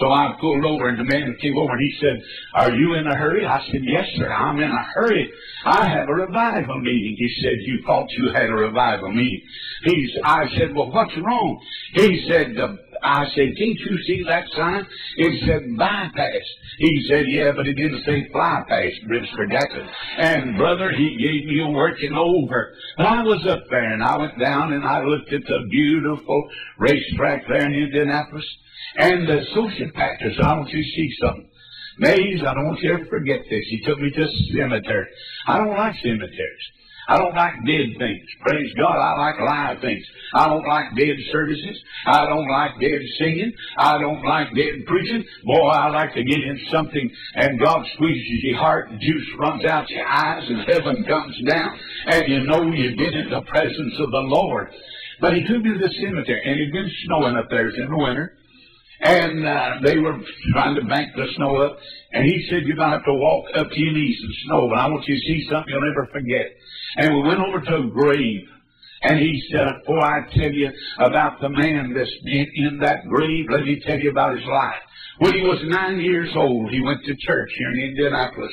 So 0.00 0.10
I 0.10 0.34
pulled 0.40 0.64
over 0.64 0.88
and 0.88 0.98
the 0.98 1.04
man 1.04 1.36
came 1.40 1.56
over 1.56 1.70
and 1.70 1.80
he 1.80 1.96
said, 2.00 2.20
Are 2.54 2.72
you 2.74 2.94
in 2.94 3.06
a 3.06 3.14
hurry? 3.14 3.46
I 3.46 3.64
said, 3.70 3.80
Yes, 3.84 4.06
sir, 4.16 4.30
I'm 4.30 4.58
in 4.58 4.70
a 4.70 4.82
hurry. 4.82 5.30
I 5.64 5.88
have 5.88 6.08
a 6.08 6.14
revival 6.14 6.80
meeting. 6.80 7.14
He 7.16 7.28
said, 7.42 7.52
You 7.60 7.82
thought 7.86 8.10
you 8.10 8.32
had 8.34 8.50
a 8.50 8.54
revival 8.54 9.12
meeting. 9.12 9.40
He's, 9.84 10.10
I 10.24 10.46
said, 10.58 10.74
Well, 10.74 10.90
what's 10.90 11.16
wrong? 11.18 11.60
He 11.94 12.26
said, 12.28 12.56
I 13.02 13.24
said, 13.34 13.56
Can't 13.56 13.78
you 13.78 13.98
see 14.06 14.24
that 14.26 14.44
sign? 14.56 14.86
It 15.16 15.44
said 15.46 15.76
bypass. 15.76 16.46
He 16.78 17.06
said, 17.08 17.24
Yeah, 17.28 17.52
but 17.54 17.66
it 17.66 17.74
didn't 17.74 18.04
say 18.04 18.28
flypass, 18.32 18.92
Bridgeford 19.08 19.50
Jackson. 19.50 19.88
And 20.18 20.56
brother, 20.56 20.90
he 20.90 21.16
gave 21.16 21.46
me 21.48 21.62
a 21.62 21.70
working 21.70 22.14
over. 22.14 22.74
But 22.96 23.06
I 23.06 23.22
was 23.22 23.46
up 23.46 23.64
there 23.70 23.92
and 23.92 24.02
I 24.02 24.16
went 24.16 24.38
down 24.38 24.72
and 24.72 24.84
I 24.84 25.02
looked 25.02 25.32
at 25.32 25.42
the 25.42 25.66
beautiful 25.70 26.48
racetrack 26.78 27.44
there 27.48 27.66
in 27.66 27.74
Indianapolis. 27.74 28.46
And 28.96 29.28
the 29.28 29.40
associate 29.40 29.94
pastor 29.94 30.32
said, 30.34 30.44
I 30.44 30.54
want 30.56 30.70
you 30.70 30.82
to 30.82 30.90
see 30.90 31.10
something. 31.20 31.48
Maze, 31.98 32.42
I 32.46 32.54
don't 32.54 32.66
want 32.66 32.80
you 32.80 32.90
to 32.90 32.94
ever 32.94 33.10
forget 33.10 33.40
this. 33.50 33.64
He 33.68 33.80
took 33.84 33.98
me 33.98 34.10
to 34.10 34.22
a 34.22 34.30
cemetery. 34.54 35.06
I 35.46 35.58
don't 35.58 35.76
like 35.76 35.96
cemeteries. 35.96 36.66
I 37.08 37.16
don't 37.16 37.34
like 37.34 37.54
dead 37.64 37.96
things. 37.98 38.28
Praise 38.42 38.70
God, 38.76 38.96
I 39.00 39.16
like 39.16 39.40
live 39.40 39.80
things. 39.80 40.04
I 40.34 40.46
don't 40.46 40.66
like 40.68 40.94
dead 40.94 41.16
services. 41.32 41.82
I 42.06 42.26
don't 42.26 42.48
like 42.50 42.78
dead 42.80 43.00
singing. 43.18 43.52
I 43.78 43.98
don't 43.98 44.22
like 44.22 44.48
dead 44.54 44.84
preaching. 44.86 45.24
Boy, 45.44 45.68
I 45.68 45.88
like 45.88 46.12
to 46.14 46.22
get 46.22 46.36
in 46.36 46.60
something 46.70 47.10
and 47.34 47.58
God 47.58 47.86
squeezes 47.94 48.44
your 48.44 48.58
heart 48.58 48.90
and 48.90 49.00
juice 49.00 49.26
runs 49.38 49.64
out 49.64 49.88
your 49.88 50.06
eyes 50.06 50.44
and 50.48 50.68
heaven 50.68 51.04
comes 51.08 51.34
down 51.46 51.78
and 52.08 52.28
you 52.28 52.44
know 52.44 52.62
you've 52.62 52.98
been 52.98 53.14
in 53.14 53.30
the 53.30 53.40
presence 53.42 53.94
of 54.00 54.10
the 54.10 54.24
Lord. 54.28 54.68
But 55.20 55.32
he 55.32 55.40
took 55.46 55.62
me 55.62 55.72
to 55.72 55.78
the 55.78 55.94
cemetery 56.00 56.42
and 56.44 56.60
it'd 56.60 56.72
been 56.72 56.92
snowing 57.06 57.36
up 57.36 57.48
there 57.48 57.70
in 57.70 57.90
the 57.90 57.96
winter. 57.96 58.37
And 59.00 59.46
uh, 59.46 59.74
they 59.84 59.98
were 59.98 60.18
trying 60.52 60.74
to 60.74 60.84
bank 60.86 61.10
the 61.14 61.26
snow 61.36 61.56
up. 61.62 61.78
And 62.12 62.24
he 62.24 62.46
said, 62.50 62.66
you're 62.66 62.76
going 62.76 62.90
to 62.90 62.96
have 62.96 63.04
to 63.04 63.14
walk 63.14 63.46
up 63.54 63.70
to 63.70 63.80
your 63.80 63.92
knees 63.92 64.18
in 64.20 64.32
snow. 64.46 64.68
But 64.68 64.78
I 64.78 64.88
want 64.88 65.06
you 65.06 65.14
to 65.14 65.20
see 65.20 65.46
something 65.48 65.72
you'll 65.72 65.86
never 65.86 66.08
forget. 66.12 66.46
And 66.96 67.14
we 67.14 67.28
went 67.28 67.40
over 67.40 67.60
to 67.60 67.76
a 67.76 67.90
grave. 67.90 68.48
And 69.02 69.20
he 69.20 69.40
said, 69.52 69.68
before 69.80 70.00
I 70.00 70.26
tell 70.34 70.50
you 70.50 70.70
about 70.98 71.40
the 71.40 71.48
man 71.48 71.94
that's 71.94 72.10
in, 72.24 72.46
in 72.54 72.78
that 72.80 73.06
grave, 73.06 73.46
let 73.50 73.62
me 73.62 73.80
tell 73.86 73.98
you 73.98 74.10
about 74.10 74.36
his 74.36 74.44
life. 74.46 74.82
When 75.18 75.34
he 75.34 75.42
was 75.42 75.58
nine 75.64 76.00
years 76.00 76.30
old, 76.34 76.70
he 76.70 76.80
went 76.80 77.04
to 77.04 77.14
church 77.14 77.50
here 77.56 77.70
in 77.70 77.90
Indianapolis. 77.90 78.52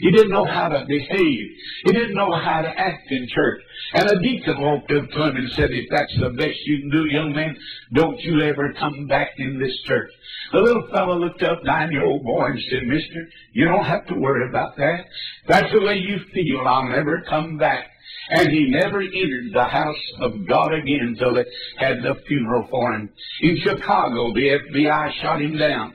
He 0.00 0.10
didn't 0.10 0.30
know 0.30 0.44
how 0.44 0.68
to 0.68 0.84
behave. 0.86 1.46
He 1.84 1.92
didn't 1.92 2.14
know 2.14 2.32
how 2.34 2.62
to 2.62 2.68
act 2.68 3.10
in 3.10 3.28
church. 3.28 3.62
And 3.94 4.10
a 4.10 4.20
deacon 4.20 4.60
walked 4.60 4.90
up 4.92 5.10
to 5.10 5.22
him 5.24 5.36
and 5.36 5.50
said, 5.52 5.70
if 5.70 5.86
that's 5.90 6.18
the 6.18 6.30
best 6.30 6.58
you 6.66 6.80
can 6.80 6.90
do, 6.90 7.06
young 7.06 7.32
man, 7.34 7.56
don't 7.92 8.18
you 8.20 8.40
ever 8.42 8.72
come 8.78 9.06
back 9.06 9.32
in 9.38 9.58
this 9.58 9.76
church. 9.84 10.10
The 10.52 10.60
little 10.60 10.88
fellow 10.88 11.18
looked 11.18 11.42
up, 11.42 11.62
nine-year-old 11.64 12.24
boy, 12.24 12.46
and 12.46 12.60
said, 12.70 12.86
Mister, 12.86 13.28
you 13.52 13.66
don't 13.66 13.84
have 13.84 14.06
to 14.06 14.14
worry 14.14 14.48
about 14.48 14.76
that. 14.76 15.04
That's 15.46 15.72
the 15.72 15.80
way 15.80 15.98
you 15.98 16.18
feel. 16.32 16.66
I'll 16.66 16.88
never 16.88 17.22
come 17.28 17.56
back. 17.58 17.90
And 18.30 18.48
he 18.48 18.70
never 18.70 19.00
entered 19.00 19.52
the 19.52 19.64
house 19.64 20.12
of 20.20 20.46
God 20.46 20.72
again 20.72 21.00
until 21.02 21.34
they 21.34 21.44
had 21.76 22.02
the 22.02 22.14
funeral 22.26 22.66
for 22.70 22.92
him. 22.94 23.10
In 23.42 23.58
Chicago, 23.58 24.32
the 24.32 24.58
FBI 24.58 25.12
shot 25.20 25.42
him 25.42 25.56
down. 25.56 25.94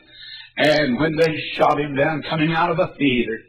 And 0.57 0.99
when 0.99 1.15
they 1.15 1.37
shot 1.53 1.79
him 1.79 1.95
down 1.95 2.23
coming 2.29 2.51
out 2.53 2.71
of 2.71 2.79
a 2.79 2.93
theater, 2.97 3.39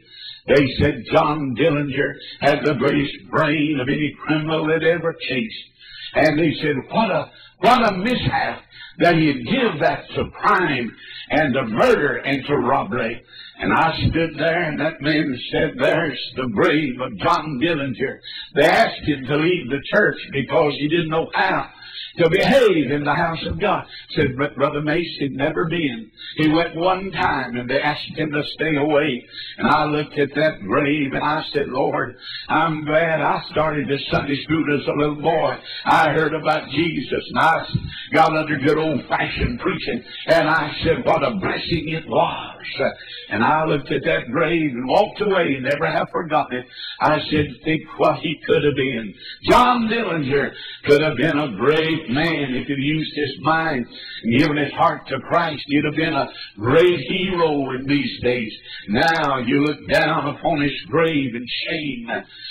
they 0.47 0.65
said 0.79 1.03
John 1.11 1.55
Dillinger 1.59 2.13
had 2.41 2.59
the 2.63 2.75
greatest 2.75 3.29
brain 3.29 3.79
of 3.81 3.87
any 3.87 4.15
criminal 4.25 4.65
that 4.67 4.83
ever 4.83 5.15
chased. 5.27 5.55
And 6.15 6.39
they 6.39 6.53
said, 6.61 6.75
what 6.89 7.11
a, 7.11 7.31
what 7.59 7.93
a 7.93 7.97
mishap 7.97 8.63
that 8.99 9.15
he'd 9.15 9.45
give 9.45 9.79
that 9.81 10.07
to 10.15 10.29
crime 10.31 10.95
and 11.29 11.53
to 11.53 11.63
murder 11.63 12.17
and 12.17 12.45
to 12.45 12.55
robbery. 12.55 13.21
And 13.59 13.73
I 13.73 13.91
stood 14.09 14.37
there, 14.37 14.63
and 14.69 14.79
that 14.79 15.01
man 15.01 15.39
said, 15.51 15.71
There's 15.79 16.33
the 16.35 16.47
grave 16.47 17.01
of 17.01 17.17
John 17.17 17.59
Dillinger. 17.61 18.19
They 18.55 18.65
asked 18.65 19.01
him 19.01 19.25
to 19.25 19.35
leave 19.35 19.69
the 19.69 19.81
church 19.91 20.17
because 20.31 20.73
he 20.77 20.87
didn't 20.87 21.09
know 21.09 21.27
how 21.33 21.67
to 22.17 22.29
behave 22.29 22.91
in 22.91 23.03
the 23.03 23.13
house 23.13 23.43
of 23.45 23.59
God. 23.59 23.85
Said 24.11 24.35
Brother 24.35 24.81
Maze, 24.81 25.17
he'd 25.19 25.35
never 25.35 25.65
been. 25.65 26.11
He 26.37 26.49
went 26.49 26.75
one 26.75 27.11
time 27.11 27.55
and 27.55 27.69
they 27.69 27.79
asked 27.79 28.15
him 28.15 28.31
to 28.31 28.43
stay 28.53 28.75
away. 28.75 29.25
And 29.57 29.67
I 29.67 29.85
looked 29.85 30.17
at 30.17 30.33
that 30.35 30.61
grave 30.61 31.13
and 31.13 31.23
I 31.23 31.43
said, 31.53 31.67
Lord, 31.69 32.15
I'm 32.49 32.85
glad 32.85 33.21
I 33.21 33.43
started 33.51 33.87
this 33.87 34.05
Sunday 34.09 34.41
school 34.43 34.65
as 34.79 34.87
a 34.87 34.97
little 34.97 35.21
boy. 35.21 35.57
I 35.85 36.09
heard 36.09 36.33
about 36.33 36.69
Jesus 36.69 37.23
and 37.29 37.39
I 37.39 37.65
got 38.13 38.35
under 38.35 38.57
good 38.57 38.77
old 38.77 39.05
fashioned 39.07 39.59
preaching. 39.59 40.03
And 40.27 40.49
I 40.49 40.71
said, 40.83 41.05
what 41.05 41.23
a 41.23 41.31
blessing 41.35 41.89
it 41.89 42.07
was. 42.07 42.91
And 43.29 43.43
I 43.43 43.65
looked 43.65 43.91
at 43.91 44.03
that 44.03 44.31
grave 44.31 44.71
and 44.71 44.87
walked 44.87 45.21
away 45.21 45.55
and 45.55 45.63
never 45.63 45.85
have 45.85 46.09
forgotten 46.11 46.59
it. 46.59 46.65
I 47.01 47.19
said, 47.29 47.45
think 47.63 47.83
what 47.97 48.19
he 48.19 48.39
could 48.45 48.63
have 48.63 48.75
been. 48.75 49.13
John 49.49 49.87
Dillinger 49.87 50.51
could 50.85 51.01
have 51.01 51.17
been 51.17 51.37
a 51.37 51.55
great 51.55 52.06
man 52.09 52.55
if 52.55 52.67
he'd 52.67 52.77
used 52.77 53.15
his 53.15 53.35
mind 53.41 53.85
and 54.23 54.39
given 54.39 54.57
his 54.57 54.73
heart 54.73 55.07
to 55.07 55.19
Christ. 55.21 55.63
He'd 55.67 55.85
have 55.85 55.95
been 55.95 56.13
a 56.13 56.29
great 56.59 56.99
hero 57.07 57.71
in 57.71 57.85
these 57.87 58.21
days. 58.21 58.53
Now 58.89 59.39
you 59.39 59.63
look 59.63 59.87
down 59.89 60.27
upon 60.27 60.61
his 60.61 60.79
grave 60.89 61.35
in 61.35 61.45
shame. 61.69 62.09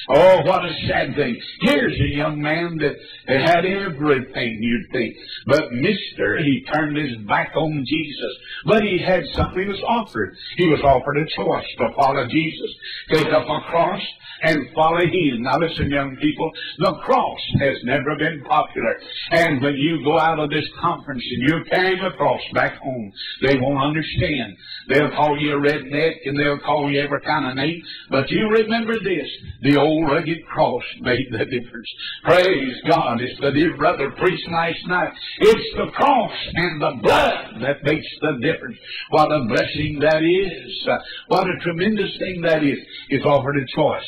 Oh, 0.09 0.43
what 0.45 0.65
a 0.65 0.73
sad 0.89 1.15
thing. 1.15 1.41
Here's 1.63 1.99
a 2.01 2.17
young 2.17 2.41
man 2.41 2.79
that 2.79 2.97
had 3.27 3.65
everything 3.65 4.59
you'd 4.61 4.93
think. 4.93 5.15
But 5.47 5.73
Mister, 5.73 6.39
he 6.39 6.65
turned 6.73 6.97
his 6.97 7.17
back 7.27 7.53
on 7.57 7.85
Jesus. 7.87 8.33
But 8.67 8.83
he 8.83 8.99
had 9.05 9.25
something 9.35 9.67
that 9.67 9.73
was 9.73 9.83
offered. 9.87 10.37
He 10.57 10.67
was 10.69 10.81
offered 10.83 11.19
a 11.19 11.27
choice 11.37 11.67
to 11.79 11.89
follow 11.97 12.27
Jesus, 12.29 12.71
take 13.11 13.27
up 13.27 13.47
a 13.49 13.61
cross, 13.71 14.03
and 14.43 14.69
follow 14.75 15.01
Him. 15.01 15.43
Now 15.43 15.59
listen, 15.59 15.91
young 15.91 16.17
people, 16.17 16.51
the 16.79 16.95
cross 17.05 17.41
has 17.61 17.77
never 17.85 18.17
been 18.19 18.43
popular. 18.45 18.95
And 19.31 19.46
when 19.63 19.75
you 19.75 20.03
go 20.05 20.19
out 20.19 20.39
of 20.39 20.51
this 20.51 20.65
conference 20.81 21.23
and 21.23 21.49
you're 21.49 21.65
carrying 21.65 22.01
a 22.01 22.11
cross 22.17 22.41
back 22.53 22.79
home, 22.79 23.13
they 23.43 23.57
won't 23.59 23.83
understand. 23.83 24.57
They'll 24.89 25.11
call 25.11 25.39
you 25.39 25.57
a 25.57 25.61
redneck 25.61 26.15
and 26.25 26.39
they'll 26.39 26.59
call 26.59 26.91
you 26.91 27.01
every 27.01 27.21
kind 27.21 27.47
of 27.49 27.57
name. 27.57 27.83
But 28.11 28.31
you 28.31 28.49
remember 28.49 28.95
this, 28.95 29.29
the 29.63 29.77
old 29.77 30.09
rugged 30.11 30.45
cross 30.47 30.83
made 31.01 31.27
the 31.31 31.45
difference. 31.45 31.89
Praise 32.25 32.77
God. 32.89 33.21
It's 33.21 33.41
the 33.41 33.53
dear 33.53 33.77
brother 33.77 34.11
preached 34.13 34.49
last 34.51 34.87
night. 34.87 35.13
It's 35.39 35.77
the 35.77 35.91
cross 35.95 36.33
and 36.55 36.81
the 36.81 36.99
blood 37.03 37.63
that 37.63 37.83
makes 37.85 38.07
the 38.21 38.39
difference. 38.43 38.79
What 39.11 39.33
a 39.33 39.45
blessing 39.49 39.99
that 40.01 40.23
is. 40.23 40.89
What 41.29 41.47
a 41.47 41.59
tremendous 41.63 42.17
thing 42.19 42.43
that 42.43 42.63
is. 42.63 42.79
It's 43.09 43.25
offered 43.25 43.57
a 43.57 43.67
choice. 43.75 44.05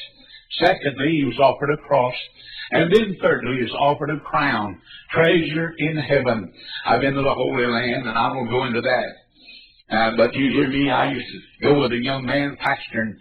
Secondly, 0.52 1.18
he 1.18 1.24
was 1.24 1.38
offered 1.38 1.72
a 1.72 1.76
cross. 1.76 2.14
And 2.70 2.92
then 2.92 3.16
thirdly, 3.20 3.56
he 3.56 3.62
was 3.62 3.74
offered 3.78 4.10
a 4.10 4.20
crown, 4.20 4.80
treasure 5.10 5.74
in 5.78 5.96
heaven. 5.96 6.52
I've 6.84 7.00
been 7.00 7.14
to 7.14 7.22
the 7.22 7.34
Holy 7.34 7.66
Land, 7.66 8.06
and 8.06 8.18
I 8.18 8.28
won't 8.28 8.50
go 8.50 8.64
into 8.64 8.82
that. 8.82 9.06
Uh, 9.90 10.16
but 10.16 10.34
you 10.34 10.50
hear 10.50 10.68
me, 10.68 10.90
I 10.90 11.12
used 11.12 11.26
to 11.26 11.66
go 11.66 11.80
with 11.80 11.92
a 11.92 11.96
young 11.96 12.26
man, 12.26 12.56
pastor 12.60 13.02
in 13.02 13.18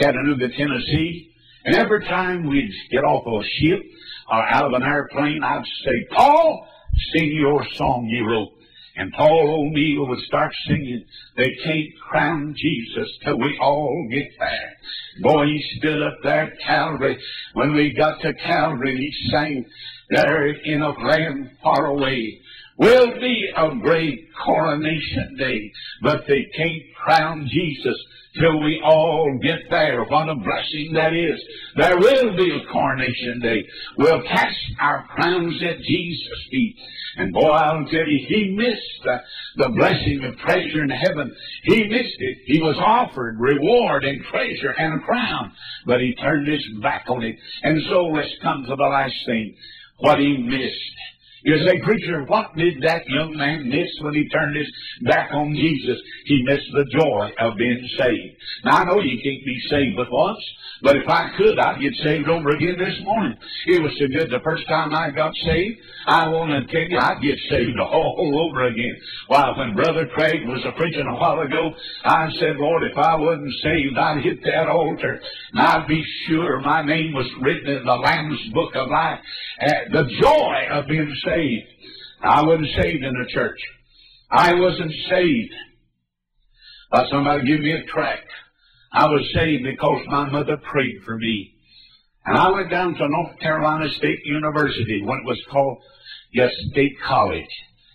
Chattanooga, 0.00 0.48
Tennessee, 0.48 1.32
and 1.64 1.76
every 1.76 2.04
time 2.06 2.48
we'd 2.48 2.72
get 2.90 3.04
off 3.04 3.24
of 3.26 3.40
a 3.40 3.44
ship 3.44 3.80
or 4.30 4.48
out 4.48 4.66
of 4.66 4.72
an 4.72 4.82
airplane, 4.82 5.42
I'd 5.44 5.64
say, 5.84 6.06
Paul, 6.10 6.66
sing 7.12 7.30
your 7.32 7.64
song 7.74 8.06
you 8.06 8.26
wrote. 8.26 8.57
And 8.98 9.12
Paul 9.12 9.70
O'Neill 9.70 10.08
would 10.08 10.18
start 10.26 10.52
singing, 10.66 11.04
They 11.36 11.54
can't 11.62 11.88
crown 12.10 12.52
Jesus 12.58 13.08
till 13.24 13.38
we 13.38 13.56
all 13.60 14.08
get 14.10 14.26
there. 14.40 14.76
Boy, 15.22 15.46
he 15.46 15.78
stood 15.78 16.02
up 16.02 16.18
there 16.24 16.52
at 16.52 16.58
Calvary. 16.66 17.16
When 17.52 17.74
we 17.74 17.94
got 17.94 18.20
to 18.22 18.34
Calvary, 18.34 18.96
he 18.96 19.30
sang, 19.30 19.64
There 20.10 20.48
in 20.48 20.82
a 20.82 20.90
land 20.90 21.52
far 21.62 21.86
away 21.86 22.40
will 22.78 23.12
be 23.20 23.50
a 23.56 23.74
great 23.82 24.28
coronation 24.44 25.36
day, 25.36 25.72
but 26.02 26.22
they 26.28 26.46
can't 26.56 26.82
crown 27.04 27.48
Jesus 27.50 27.96
till 28.38 28.62
we 28.62 28.80
all 28.84 29.38
get 29.42 29.58
there. 29.70 30.04
What 30.04 30.28
a 30.28 30.34
blessing 30.36 30.92
that 30.94 31.12
is. 31.12 31.40
There 31.76 31.98
will 31.98 32.36
be 32.36 32.50
a 32.52 32.72
coronation 32.72 33.40
day. 33.42 33.64
We'll 33.96 34.22
cast 34.22 34.56
our 34.80 35.06
crowns 35.08 35.60
at 35.62 35.80
Jesus' 35.80 36.46
feet. 36.50 36.76
And 37.16 37.32
boy, 37.32 37.50
I'll 37.50 37.84
tell 37.86 38.06
you, 38.06 38.26
he 38.28 38.54
missed 38.56 39.02
the, 39.02 39.16
the 39.56 39.68
blessing 39.70 40.22
of 40.24 40.38
treasure 40.38 40.84
in 40.84 40.90
heaven. 40.90 41.34
He 41.64 41.84
missed 41.88 42.16
it. 42.18 42.38
He 42.46 42.60
was 42.60 42.76
offered 42.78 43.40
reward 43.40 44.04
and 44.04 44.22
treasure 44.26 44.70
and 44.78 45.00
a 45.00 45.04
crown, 45.04 45.52
but 45.84 46.00
he 46.00 46.14
turned 46.14 46.46
his 46.46 46.64
back 46.80 47.06
on 47.08 47.24
it. 47.24 47.34
And 47.64 47.82
so 47.88 48.04
let's 48.06 48.34
come 48.40 48.64
to 48.68 48.76
the 48.76 48.82
last 48.84 49.16
thing. 49.26 49.56
What 49.98 50.20
he 50.20 50.36
missed. 50.36 50.94
You 51.44 51.56
say, 51.64 51.80
preacher, 51.84 52.24
what 52.24 52.56
did 52.56 52.82
that 52.82 53.06
young 53.06 53.36
man 53.36 53.68
miss 53.68 53.88
when 54.00 54.14
he 54.14 54.28
turned 54.28 54.56
his 54.56 54.70
back 55.02 55.30
on 55.32 55.54
Jesus? 55.54 55.98
He 56.26 56.42
missed 56.44 56.66
the 56.72 56.84
joy 56.98 57.30
of 57.38 57.56
being 57.56 57.88
saved. 57.96 58.36
Now, 58.64 58.78
I 58.78 58.84
know 58.84 59.00
you 59.00 59.22
can't 59.22 59.44
be 59.44 59.60
saved 59.70 59.96
but 59.96 60.10
once, 60.10 60.42
but 60.82 60.96
if 60.96 61.08
I 61.08 61.30
could, 61.36 61.58
I'd 61.58 61.80
get 61.80 61.94
saved 62.02 62.28
over 62.28 62.50
again 62.50 62.74
this 62.78 62.98
morning. 63.04 63.36
It 63.66 63.82
was 63.82 63.92
so 63.98 64.06
good 64.08 64.30
the 64.30 64.42
first 64.42 64.66
time 64.66 64.92
I 64.94 65.10
got 65.10 65.32
saved. 65.46 65.78
I 66.06 66.28
want 66.28 66.50
to 66.50 66.72
tell 66.72 66.90
you, 66.90 66.98
I'd 66.98 67.22
get 67.22 67.38
saved 67.50 67.78
all 67.80 68.50
over 68.50 68.66
again. 68.66 68.96
Why, 69.28 69.52
when 69.56 69.76
Brother 69.76 70.06
Craig 70.14 70.42
was 70.46 70.64
a 70.66 70.72
preaching 70.72 71.06
a 71.06 71.14
while 71.14 71.40
ago, 71.40 71.70
I 72.04 72.28
said, 72.40 72.56
Lord, 72.58 72.82
if 72.82 72.98
I 72.98 73.14
wasn't 73.14 73.54
saved, 73.62 73.96
I'd 73.96 74.24
hit 74.24 74.42
that 74.42 74.68
altar, 74.68 75.20
and 75.52 75.60
I'd 75.60 75.86
be 75.86 76.02
sure 76.26 76.60
my 76.60 76.82
name 76.82 77.12
was 77.12 77.30
written 77.40 77.70
in 77.76 77.84
the 77.84 77.94
Lamb's 77.94 78.40
Book 78.52 78.74
of 78.74 78.88
Life. 78.88 79.20
Uh, 79.60 79.72
the 79.92 80.04
joy 80.20 80.54
of 80.72 80.86
being 80.86 81.12
saved 81.24 81.27
saved. 81.28 81.66
I 82.22 82.42
wasn't 82.42 82.68
saved 82.82 83.04
in 83.04 83.12
the 83.12 83.28
church. 83.32 83.58
I 84.30 84.54
wasn't 84.54 84.92
saved 85.08 85.54
by 86.90 87.04
somebody 87.10 87.46
give 87.46 87.60
me 87.60 87.72
a 87.72 87.84
tract. 87.84 88.28
I 88.92 89.06
was 89.06 89.30
saved 89.34 89.64
because 89.64 90.00
my 90.06 90.28
mother 90.30 90.56
prayed 90.56 90.96
for 91.04 91.16
me. 91.18 91.54
And 92.24 92.36
I 92.36 92.50
went 92.50 92.70
down 92.70 92.94
to 92.94 93.08
North 93.08 93.38
Carolina 93.40 93.88
State 93.96 94.20
University 94.24 95.02
when 95.02 95.18
it 95.18 95.26
was 95.26 95.40
called 95.50 95.78
yes, 96.32 96.50
State 96.72 96.96
College, 97.06 97.48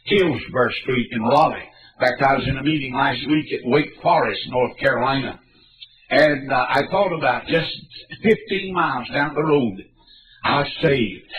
Hillsborough 0.05 0.71
Street 0.81 1.09
in 1.11 1.21
Raleigh. 1.21 1.69
In 1.99 1.99
fact, 1.99 2.21
I 2.21 2.35
was 2.35 2.47
in 2.47 2.57
a 2.57 2.63
meeting 2.63 2.93
last 2.93 3.19
week 3.27 3.51
at 3.53 3.69
Wake 3.69 3.91
Forest, 4.01 4.41
North 4.49 4.77
Carolina. 4.77 5.39
And 6.09 6.51
uh, 6.51 6.65
I 6.69 6.81
thought 6.89 7.15
about 7.15 7.47
just 7.47 7.71
15 8.21 8.73
miles 8.73 9.07
down 9.13 9.33
the 9.35 9.43
road, 9.43 9.83
I 10.43 10.59
was 10.59 10.67
saved. 10.81 11.31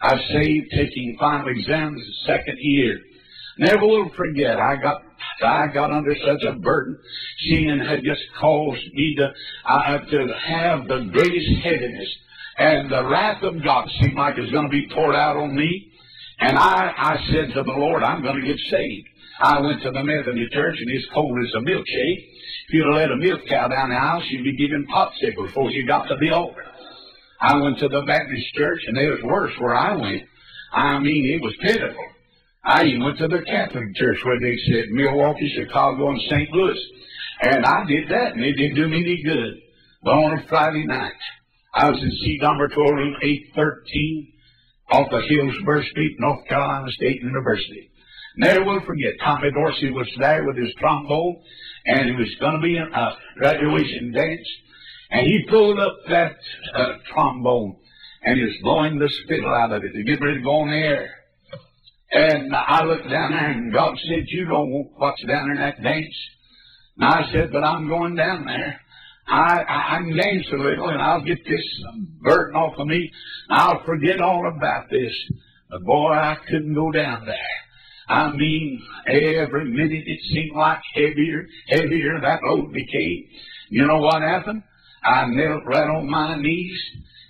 I 0.00 0.16
saved 0.32 0.70
taking 0.72 1.16
final 1.18 1.48
exams 1.48 2.00
the 2.00 2.32
second 2.32 2.58
year. 2.60 3.00
Never 3.58 3.86
will 3.86 4.10
forget, 4.16 4.58
I 4.58 4.76
got 4.76 5.02
I 5.42 5.66
got 5.72 5.90
under 5.90 6.14
such 6.14 6.42
a 6.48 6.54
burden. 6.54 6.98
Sin 7.48 7.80
had 7.86 8.02
just 8.04 8.22
caused 8.40 8.82
me 8.92 9.16
to, 9.16 9.32
uh, 9.66 9.98
to 9.98 10.34
have 10.46 10.88
the 10.88 11.10
greatest 11.12 11.62
heaviness. 11.62 12.08
And 12.58 12.90
the 12.90 13.04
wrath 13.06 13.42
of 13.42 13.62
God 13.62 13.88
seemed 14.00 14.14
like 14.14 14.38
it 14.38 14.42
was 14.42 14.50
going 14.50 14.66
to 14.66 14.70
be 14.70 14.88
poured 14.94 15.14
out 15.14 15.36
on 15.36 15.54
me. 15.54 15.92
And 16.38 16.56
I, 16.56 16.92
I 16.96 17.16
said 17.30 17.54
to 17.54 17.62
the 17.62 17.72
Lord, 17.72 18.02
I'm 18.02 18.22
going 18.22 18.40
to 18.40 18.46
get 18.46 18.58
saved. 18.70 19.08
I 19.40 19.60
went 19.60 19.82
to 19.82 19.90
the 19.90 20.02
Methodist 20.02 20.52
church 20.52 20.76
and 20.80 20.90
it's 20.90 21.06
cold 21.12 21.38
as 21.38 21.52
a 21.54 21.58
milkshake. 21.58 22.24
If 22.68 22.72
you'd 22.72 22.86
have 22.86 22.94
let 22.94 23.10
a 23.10 23.16
milk 23.16 23.40
cow 23.48 23.68
down 23.68 23.90
the 23.90 23.96
aisle, 23.96 24.22
she'd 24.28 24.44
be 24.44 24.56
giving 24.56 24.86
popsicles 24.86 25.48
before 25.48 25.70
she 25.70 25.84
got 25.86 26.08
to 26.08 26.16
the 26.18 26.30
altar. 26.30 26.64
I 27.40 27.56
went 27.56 27.78
to 27.78 27.88
the 27.88 28.02
Baptist 28.02 28.54
church, 28.54 28.80
and 28.86 28.98
it 28.98 29.10
was 29.10 29.22
worse 29.24 29.52
where 29.58 29.76
I 29.76 29.94
went. 29.96 30.22
I 30.72 30.98
mean, 30.98 31.32
it 31.34 31.42
was 31.42 31.54
pitiful. 31.60 32.04
I 32.64 32.84
even 32.84 33.04
went 33.04 33.18
to 33.18 33.28
the 33.28 33.42
Catholic 33.46 33.94
church 33.94 34.18
where 34.24 34.40
they 34.40 34.56
said 34.66 34.90
Milwaukee, 34.90 35.52
Chicago, 35.56 36.10
and 36.10 36.20
St. 36.28 36.50
Louis. 36.50 36.78
And 37.42 37.64
I 37.64 37.84
did 37.84 38.08
that, 38.08 38.32
and 38.32 38.44
it 38.44 38.54
didn't 38.54 38.76
do 38.76 38.88
me 38.88 39.00
any 39.00 39.22
good. 39.22 39.60
But 40.02 40.14
on 40.14 40.38
a 40.38 40.46
Friday 40.48 40.84
night, 40.86 41.12
I 41.74 41.90
was 41.90 42.02
in 42.02 42.10
C 42.10 42.38
dormitory 42.40 43.14
813 43.22 44.32
off 44.90 45.12
of 45.12 45.22
Hillsborough 45.28 45.84
Street, 45.90 46.16
North 46.18 46.46
Carolina 46.48 46.90
State 46.92 47.20
University. 47.22 47.90
Never 48.38 48.64
will 48.64 48.80
forget, 48.86 49.14
Tommy 49.22 49.50
Dorsey 49.50 49.90
was 49.90 50.08
there 50.18 50.44
with 50.44 50.56
his 50.56 50.72
trombone, 50.78 51.36
and 51.86 52.10
it 52.10 52.16
was 52.18 52.34
going 52.40 52.54
to 52.54 52.60
be 52.60 52.76
in 52.76 52.82
a 52.92 53.16
graduation 53.38 54.12
dance. 54.12 54.48
And 55.10 55.26
he 55.26 55.46
pulled 55.48 55.78
up 55.78 55.96
that 56.08 56.36
uh, 56.74 56.92
trombone 57.12 57.76
and 58.22 58.40
was 58.40 58.56
blowing 58.62 58.98
the 58.98 59.08
spittle 59.08 59.54
out 59.54 59.72
of 59.72 59.84
it 59.84 59.92
to 59.92 60.02
get 60.02 60.20
ready 60.20 60.38
to 60.38 60.42
go 60.42 60.62
on 60.62 60.70
the 60.70 60.76
air. 60.76 61.10
And 62.10 62.54
I 62.54 62.84
looked 62.84 63.08
down 63.08 63.32
there 63.32 63.50
and 63.50 63.72
God 63.72 63.96
said, 64.08 64.24
You 64.28 64.46
don't 64.46 64.70
want 64.70 64.90
what's 64.96 65.24
down 65.24 65.46
there 65.46 65.54
in 65.54 65.60
that 65.60 65.82
dance. 65.82 66.16
And 66.98 67.04
I 67.08 67.32
said, 67.32 67.52
But 67.52 67.64
I'm 67.64 67.88
going 67.88 68.16
down 68.16 68.46
there. 68.46 68.80
I, 69.28 69.62
I, 69.62 69.96
I 69.96 69.98
can 69.98 70.16
dance 70.16 70.46
a 70.52 70.56
little 70.56 70.88
and 70.88 71.02
I'll 71.02 71.24
get 71.24 71.44
this 71.44 71.82
burden 72.20 72.56
off 72.56 72.78
of 72.78 72.86
me. 72.86 73.10
I'll 73.50 73.84
forget 73.84 74.20
all 74.20 74.48
about 74.48 74.88
this. 74.90 75.12
But 75.68 75.84
boy, 75.84 76.12
I 76.12 76.36
couldn't 76.48 76.74
go 76.74 76.92
down 76.92 77.26
there. 77.26 77.36
I 78.08 78.30
mean, 78.30 78.80
every 79.08 79.64
minute 79.64 80.04
it 80.06 80.20
seemed 80.32 80.56
like 80.56 80.78
heavier, 80.94 81.46
heavier 81.68 82.20
that 82.20 82.40
load 82.44 82.72
became. 82.72 83.24
You 83.68 83.86
know 83.86 83.98
what 83.98 84.22
happened? 84.22 84.62
I 85.06 85.26
knelt 85.26 85.64
right 85.66 85.88
on 85.88 86.10
my 86.10 86.36
knees 86.36 86.80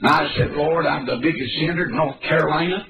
and 0.00 0.08
I 0.08 0.26
said, 0.36 0.52
Lord, 0.52 0.86
I'm 0.86 1.06
the 1.06 1.18
biggest 1.22 1.52
sinner 1.58 1.86
in 1.86 1.96
North 1.96 2.20
Carolina. 2.20 2.86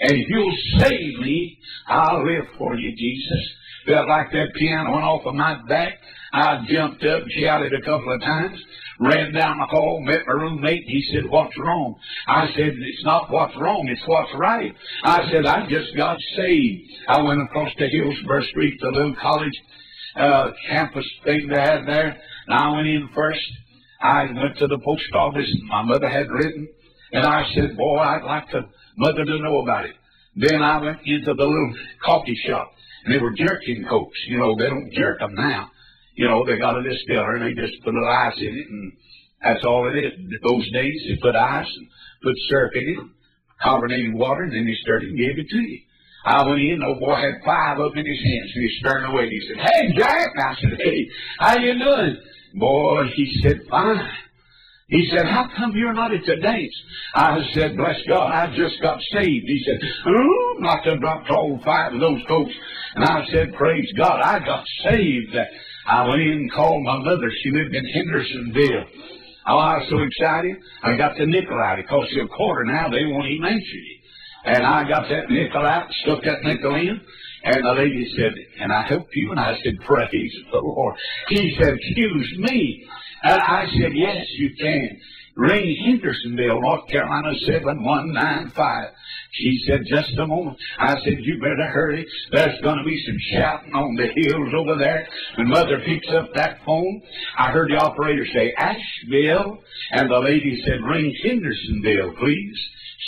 And 0.00 0.12
if 0.12 0.28
you'll 0.28 0.56
save 0.78 1.18
me, 1.20 1.58
I'll 1.88 2.24
live 2.24 2.44
for 2.56 2.76
you, 2.76 2.94
Jesus. 2.94 3.54
Felt 3.86 4.08
like 4.08 4.30
that 4.32 4.54
piano 4.54 4.92
went 4.92 5.04
off 5.04 5.26
of 5.26 5.34
my 5.34 5.60
back. 5.66 5.98
I 6.32 6.64
jumped 6.68 7.02
up, 7.04 7.22
shouted 7.28 7.72
a 7.72 7.80
couple 7.80 8.12
of 8.12 8.20
times, 8.20 8.58
ran 9.00 9.32
down 9.32 9.58
the 9.58 9.66
hall, 9.66 10.02
met 10.04 10.20
my 10.26 10.34
roommate. 10.34 10.84
He 10.86 11.02
said, 11.12 11.28
What's 11.30 11.56
wrong? 11.58 11.98
I 12.26 12.46
said, 12.54 12.74
It's 12.76 13.04
not 13.04 13.30
what's 13.30 13.56
wrong, 13.56 13.88
it's 13.88 14.06
what's 14.06 14.30
right. 14.36 14.74
I 15.04 15.30
said, 15.30 15.46
I 15.46 15.66
just 15.68 15.96
got 15.96 16.18
saved. 16.36 16.82
I 17.08 17.22
went 17.22 17.42
across 17.42 17.72
to 17.78 17.88
Hillsborough 17.88 18.44
Street, 18.44 18.78
the 18.80 18.90
little 18.90 19.16
college 19.20 19.58
uh, 20.16 20.50
campus 20.68 21.06
thing 21.24 21.48
they 21.48 21.60
had 21.60 21.86
there. 21.86 22.16
And 22.46 22.58
I 22.58 22.70
went 22.72 22.88
in 22.88 23.08
first. 23.14 23.40
I 24.00 24.24
went 24.24 24.58
to 24.58 24.66
the 24.66 24.78
post 24.78 25.12
office. 25.14 25.48
My 25.68 25.82
mother 25.82 26.08
had 26.08 26.30
written, 26.30 26.68
and 27.12 27.26
I 27.26 27.44
said, 27.54 27.76
"Boy, 27.76 27.98
I'd 27.98 28.22
like 28.22 28.48
to 28.50 28.68
mother 28.96 29.24
to 29.24 29.38
know 29.38 29.58
about 29.58 29.86
it." 29.86 29.96
Then 30.36 30.62
I 30.62 30.78
went 30.78 30.98
into 31.04 31.34
the 31.34 31.44
little 31.44 31.74
coffee 32.04 32.38
shop, 32.46 32.72
and 33.04 33.14
they 33.14 33.18
were 33.18 33.32
jerking 33.32 33.84
cokes. 33.88 34.18
You 34.28 34.38
know, 34.38 34.54
they 34.56 34.66
don't 34.68 34.92
jerk 34.92 35.18
them 35.18 35.34
now. 35.34 35.70
You 36.14 36.28
know, 36.28 36.44
they 36.44 36.58
got 36.58 36.78
a 36.78 36.82
distiller, 36.82 37.36
and 37.36 37.44
they 37.44 37.60
just 37.60 37.82
put 37.82 37.94
a 37.94 37.98
little 37.98 38.08
ice 38.08 38.38
in 38.38 38.56
it, 38.56 38.68
and 38.68 38.92
that's 39.42 39.64
all 39.64 39.88
it 39.88 39.98
is. 39.98 40.12
Those 40.42 40.70
days, 40.72 41.00
they 41.08 41.16
put 41.16 41.34
ice 41.34 41.66
and 41.76 41.88
put 42.22 42.34
syrup 42.48 42.72
in 42.74 42.88
it, 42.88 42.98
carbonated 43.62 44.14
water, 44.14 44.44
and 44.44 44.52
then 44.52 44.66
they 44.66 44.74
stirred 44.82 45.04
it 45.04 45.10
and 45.10 45.18
gave 45.18 45.38
it 45.38 45.48
to 45.48 45.58
you. 45.58 45.80
I 46.24 46.46
went 46.46 46.60
in, 46.60 46.82
old 46.82 47.00
boy 47.00 47.14
had 47.14 47.42
five 47.44 47.78
up 47.78 47.96
in 47.96 48.04
his 48.04 48.18
hands, 48.18 48.52
and 48.54 48.64
he 48.64 48.78
staring 48.78 49.04
away. 49.04 49.22
and 49.24 49.32
He 49.32 49.40
said, 49.48 49.58
Hey, 49.58 49.92
Jack! 49.96 50.28
I 50.36 50.54
said, 50.60 50.78
Hey, 50.78 51.08
how 51.38 51.56
you 51.58 51.78
doing? 51.78 52.16
Boy, 52.54 53.06
he 53.14 53.40
said, 53.42 53.60
Fine. 53.70 54.08
He 54.88 55.06
said, 55.10 55.26
How 55.26 55.48
come 55.56 55.72
you're 55.74 55.92
not 55.92 56.14
at 56.14 56.24
the 56.24 56.36
dance? 56.36 56.74
I 57.14 57.38
said, 57.52 57.76
Bless 57.76 57.98
God, 58.08 58.32
I 58.32 58.54
just 58.56 58.80
got 58.80 59.00
saved. 59.12 59.46
He 59.46 59.62
said, 59.64 59.78
Oh, 60.06 60.56
not 60.60 60.82
to 60.84 60.96
drop 60.98 61.24
all 61.30 61.60
five 61.64 61.94
of 61.94 62.00
those 62.00 62.22
folks. 62.26 62.52
And 62.94 63.04
I 63.04 63.24
said, 63.30 63.54
Praise 63.54 63.90
God, 63.96 64.20
I 64.22 64.38
got 64.38 64.64
saved. 64.84 65.36
I 65.86 66.08
went 66.08 66.22
in 66.22 66.32
and 66.32 66.52
called 66.52 66.84
my 66.84 66.98
mother. 66.98 67.30
She 67.42 67.50
lived 67.50 67.74
in 67.74 67.84
Hendersonville. 67.84 68.84
Oh, 69.46 69.56
I 69.56 69.78
was 69.78 69.86
so 69.88 69.98
excited. 69.98 70.56
I 70.82 70.96
got 70.96 71.16
the 71.16 71.26
nickel 71.26 71.58
out. 71.58 71.78
It 71.78 71.88
costs 71.88 72.12
you 72.12 72.24
a 72.24 72.28
quarter 72.28 72.64
now. 72.64 72.88
They 72.88 73.04
won't 73.06 73.28
even 73.28 73.46
answer 73.46 73.60
you. 73.60 73.98
And 74.44 74.66
I 74.66 74.88
got 74.88 75.08
that 75.08 75.30
nickel 75.30 75.64
out, 75.64 75.88
stuck 76.02 76.22
that 76.24 76.42
nickel 76.42 76.74
in, 76.74 77.00
and 77.44 77.64
the 77.64 77.72
lady 77.72 78.12
said, 78.16 78.32
Can 78.58 78.70
I 78.70 78.86
help 78.88 79.08
you? 79.14 79.30
And 79.30 79.40
I 79.40 79.54
said, 79.62 79.78
Praise 79.86 80.34
the 80.50 80.58
Lord. 80.58 80.96
He 81.28 81.56
said, 81.58 81.74
Excuse 81.74 82.34
me. 82.38 82.86
And 83.22 83.40
I 83.40 83.66
said, 83.80 83.92
Yes, 83.94 84.26
you 84.36 84.50
can. 84.58 85.00
Ring 85.38 85.74
Hendersonville, 85.86 86.60
North 86.60 86.86
Carolina 86.88 87.32
7195. 87.46 88.90
She 89.32 89.64
said, 89.68 89.82
just 89.86 90.18
a 90.18 90.26
moment. 90.26 90.58
I 90.80 90.96
said, 91.04 91.14
you 91.20 91.38
better 91.38 91.68
hurry. 91.70 92.04
There's 92.32 92.60
going 92.60 92.78
to 92.78 92.84
be 92.84 93.00
some 93.06 93.16
shouting 93.30 93.72
on 93.72 93.94
the 93.94 94.08
hills 94.16 94.52
over 94.56 94.76
there. 94.76 95.06
When 95.36 95.48
Mother 95.48 95.80
picks 95.86 96.08
up 96.12 96.34
that 96.34 96.58
phone, 96.66 97.00
I 97.38 97.52
heard 97.52 97.70
the 97.70 97.76
operator 97.76 98.26
say, 98.34 98.52
Asheville. 98.58 99.62
And 99.92 100.10
the 100.10 100.18
lady 100.18 100.60
said, 100.64 100.82
ring 100.82 101.14
Hendersonville, 101.22 102.16
please. 102.18 102.58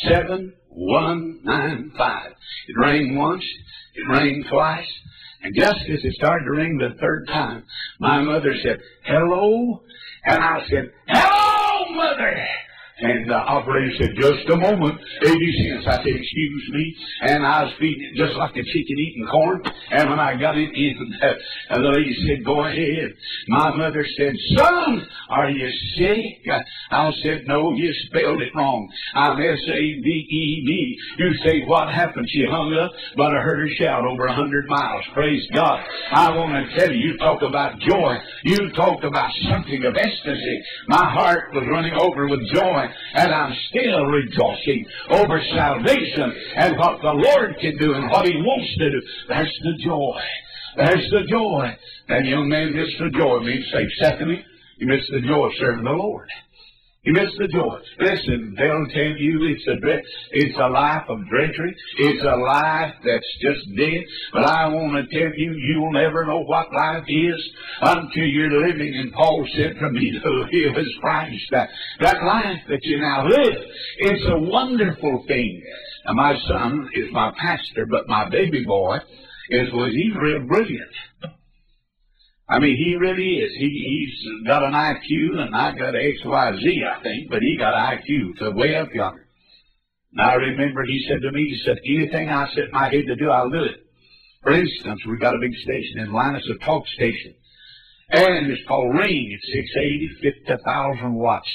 7195. 0.09 2.33
It 2.69 2.77
rang 2.79 3.17
once. 3.17 3.45
It 3.95 4.09
rang 4.09 4.45
twice. 4.49 4.87
And 5.43 5.55
just 5.55 5.81
as 5.89 6.05
it 6.05 6.15
started 6.15 6.45
to 6.45 6.51
ring 6.51 6.79
the 6.79 6.97
third 7.01 7.27
time, 7.29 7.65
my 7.99 8.21
mother 8.21 8.55
said, 8.63 8.79
hello? 9.05 9.83
And 10.25 10.43
I 10.43 10.61
said, 10.69 10.93
hello, 11.09 11.95
mother! 11.95 12.47
And 13.01 13.31
the 13.31 13.35
operator 13.35 13.93
said, 13.99 14.11
just 14.21 14.49
a 14.51 14.57
moment, 14.57 15.01
80 15.23 15.33
cents. 15.33 15.87
I 15.89 15.97
said, 16.05 16.13
excuse 16.13 16.69
me. 16.73 16.97
And 17.23 17.47
I 17.47 17.65
was 17.65 17.73
feeding 17.81 18.13
it 18.13 18.17
just 18.17 18.37
like 18.37 18.53
a 18.57 18.63
chicken 18.63 18.99
eating 18.99 19.27
corn. 19.31 19.63
And 19.91 20.11
when 20.11 20.21
I 20.21 20.37
got 20.37 20.57
it 20.57 20.69
in, 20.75 20.97
uh, 21.23 21.79
the 21.81 21.89
lady 21.97 22.15
said, 22.29 22.45
go 22.45 22.65
ahead. 22.65 23.15
My 23.49 23.75
mother 23.75 24.05
said, 24.17 24.35
son, 24.57 25.07
are 25.31 25.51
you 25.51 25.69
sick? 25.97 26.45
I 26.91 27.11
said, 27.23 27.45
no, 27.47 27.73
you 27.73 27.93
spelled 28.07 28.43
it 28.43 28.55
wrong. 28.55 28.89
I'm 29.15 29.41
S-A-V-E-D. 29.41 30.99
You 31.19 31.35
say, 31.45 31.63
what 31.67 31.89
happened? 31.89 32.27
She 32.29 32.45
hung 32.45 32.75
up, 32.75 32.91
but 33.17 33.33
I 33.33 33.41
heard 33.41 33.61
her 33.61 33.75
shout 33.79 34.05
over 34.05 34.27
a 34.27 34.35
hundred 34.35 34.67
miles. 34.69 35.05
Praise 35.15 35.47
God. 35.55 35.81
I 36.13 36.37
want 36.37 36.53
to 36.53 36.79
tell 36.79 36.93
you, 36.93 37.13
you 37.13 37.17
talk 37.19 37.41
about 37.43 37.79
joy. 37.81 38.17
You 38.45 38.71
talked 38.73 39.05
about 39.05 39.31
something 39.49 39.85
of 39.85 39.97
ecstasy. 39.97 40.63
My 40.89 41.11
heart 41.11 41.55
was 41.55 41.65
running 41.71 41.95
over 41.95 42.29
with 42.29 42.41
joy 42.53 42.90
and 43.15 43.33
I'm 43.33 43.55
still 43.69 44.05
rejoicing 44.07 44.87
over 45.11 45.41
salvation 45.55 46.33
and 46.57 46.79
what 46.79 47.01
the 47.03 47.13
Lord 47.13 47.57
can 47.61 47.77
do 47.79 47.95
and 47.95 48.11
what 48.11 48.27
He 48.27 48.37
wants 48.37 48.77
to 48.79 48.91
do. 48.91 49.03
That's 49.29 49.59
the 49.63 49.85
joy. 49.85 50.21
That's 50.77 51.11
the 51.11 51.27
joy. 51.29 51.77
That 52.09 52.25
young 52.25 52.49
man 52.49 52.75
missed 52.75 52.99
the 52.99 53.11
joy 53.17 53.37
of 53.37 53.45
being 53.45 53.65
saved. 53.73 53.93
Secondly, 54.01 54.45
he 54.79 54.87
missed 54.87 55.11
the 55.13 55.21
joy 55.21 55.47
of 55.47 55.53
serving 55.59 55.85
the 55.85 55.91
Lord. 55.91 56.29
You 57.03 57.15
miss 57.15 57.33
the 57.39 57.49
joy. 57.49 57.79
Listen, 57.99 58.55
they'll 58.59 58.87
tell 58.93 59.17
you 59.17 59.57
it's 59.57 59.67
a 59.67 59.77
it's 60.33 60.59
a 60.59 60.69
life 60.69 61.09
of 61.09 61.27
drudgery. 61.31 61.75
It's 61.97 62.23
a 62.23 62.37
life 62.37 62.93
that's 63.03 63.39
just 63.41 63.75
dead. 63.75 64.05
But 64.35 64.45
I 64.45 64.69
want 64.69 64.93
to 64.93 65.19
tell 65.19 65.33
you, 65.35 65.55
you'll 65.57 65.93
never 65.93 66.27
know 66.27 66.41
what 66.45 66.71
life 66.75 67.05
is 67.09 67.51
until 67.81 68.25
you're 68.25 68.69
living. 68.69 68.95
And 68.95 69.15
Paul 69.15 69.49
said 69.57 69.77
to 69.81 69.91
me, 69.91 70.21
to 70.23 70.29
live 70.29 70.77
is 70.77 70.95
Christ. 71.01 71.43
That, 71.53 71.71
that 72.01 72.23
life 72.23 72.61
that 72.69 72.81
you 72.83 73.01
now 73.01 73.27
live, 73.27 73.59
it's 74.01 74.25
a 74.29 74.39
wonderful 74.39 75.25
thing. 75.27 75.63
Now, 76.05 76.13
my 76.13 76.35
son 76.49 76.91
is 76.93 77.11
my 77.13 77.33
pastor, 77.41 77.87
but 77.91 78.09
my 78.09 78.29
baby 78.29 78.63
boy 78.67 78.99
is 79.49 79.73
was 79.73 79.95
he's 79.95 80.15
real 80.21 80.47
brilliant. 80.47 80.93
I 82.51 82.59
mean, 82.59 82.77
he 82.77 82.97
really 82.97 83.37
is. 83.37 83.53
He, 83.55 83.69
he's 84.11 84.45
got 84.45 84.65
an 84.65 84.73
IQ, 84.73 85.39
and 85.39 85.55
I 85.55 85.71
got 85.71 85.95
X, 85.95 86.19
Y, 86.25 86.53
Z, 86.61 86.83
I 86.85 87.01
think, 87.01 87.31
but 87.31 87.43
he 87.43 87.57
got 87.57 87.75
IQ 87.75 88.39
to 88.39 88.51
way 88.51 88.75
up 88.75 88.89
yonder. 88.93 89.25
And 90.13 90.21
I 90.21 90.35
remember 90.35 90.85
he 90.85 91.07
said 91.07 91.23
to 91.23 91.31
me, 91.31 91.45
he 91.45 91.63
said, 91.65 91.79
anything 91.87 92.29
I 92.29 92.49
set 92.53 92.73
my 92.73 92.89
head 92.91 93.07
to 93.07 93.15
do, 93.15 93.31
I'll 93.31 93.51
do 93.51 93.63
it. 93.63 93.87
For 94.43 94.53
instance, 94.53 95.01
we 95.07 95.17
got 95.19 95.37
a 95.37 95.39
big 95.39 95.55
station 95.55 96.01
in 96.01 96.11
it's 96.13 96.51
a 96.51 96.65
talk 96.65 96.85
station. 96.89 97.35
And 98.11 98.51
it's 98.51 98.67
called 98.67 98.97
Ring. 98.97 99.31
It's 99.31 99.53
680, 99.53 100.09
50,000 100.21 101.15
watts. 101.15 101.49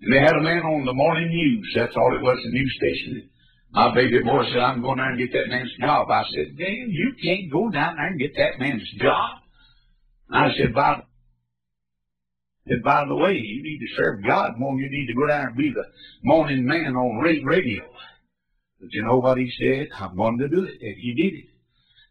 And 0.00 0.14
they 0.14 0.20
had 0.20 0.36
a 0.36 0.40
man 0.40 0.62
on 0.62 0.86
the 0.86 0.94
morning 0.94 1.28
news. 1.28 1.72
That's 1.76 1.94
all 1.94 2.16
it 2.16 2.22
was, 2.22 2.38
the 2.42 2.52
news 2.52 2.74
station. 2.76 3.28
My 3.72 3.94
baby 3.94 4.20
boy 4.20 4.44
said, 4.48 4.60
I'm 4.60 4.80
going 4.80 4.96
there 4.96 5.10
and 5.10 5.18
get 5.18 5.32
that 5.32 5.48
man's 5.48 5.74
job. 5.78 6.10
I 6.10 6.24
said, 6.34 6.56
Dan, 6.56 6.88
you 6.88 7.12
can't 7.22 7.52
go 7.52 7.68
down 7.68 7.96
there 7.96 8.06
and 8.06 8.18
get 8.18 8.34
that 8.36 8.58
man's 8.58 8.88
job. 8.92 9.40
I 10.30 10.48
said, 10.56 10.74
by, 10.74 11.02
said, 12.68 12.82
by 12.82 13.04
the 13.06 13.14
way, 13.14 13.34
you 13.34 13.62
need 13.62 13.78
to 13.78 13.96
serve 13.96 14.24
God 14.24 14.58
more 14.58 14.78
you 14.78 14.90
need 14.90 15.06
to 15.06 15.14
go 15.14 15.26
down 15.26 15.48
and 15.48 15.56
be 15.56 15.70
the 15.70 15.84
morning 16.22 16.66
man 16.66 16.96
on 16.96 17.22
radio. 17.22 17.84
But 18.80 18.92
you 18.92 19.04
know 19.04 19.18
what 19.18 19.38
he 19.38 19.50
said? 19.58 19.88
I'm 19.98 20.16
going 20.16 20.38
to 20.38 20.48
do 20.48 20.64
it. 20.64 20.80
And 20.80 20.96
he 20.96 21.14
did 21.14 21.38
it. 21.38 21.46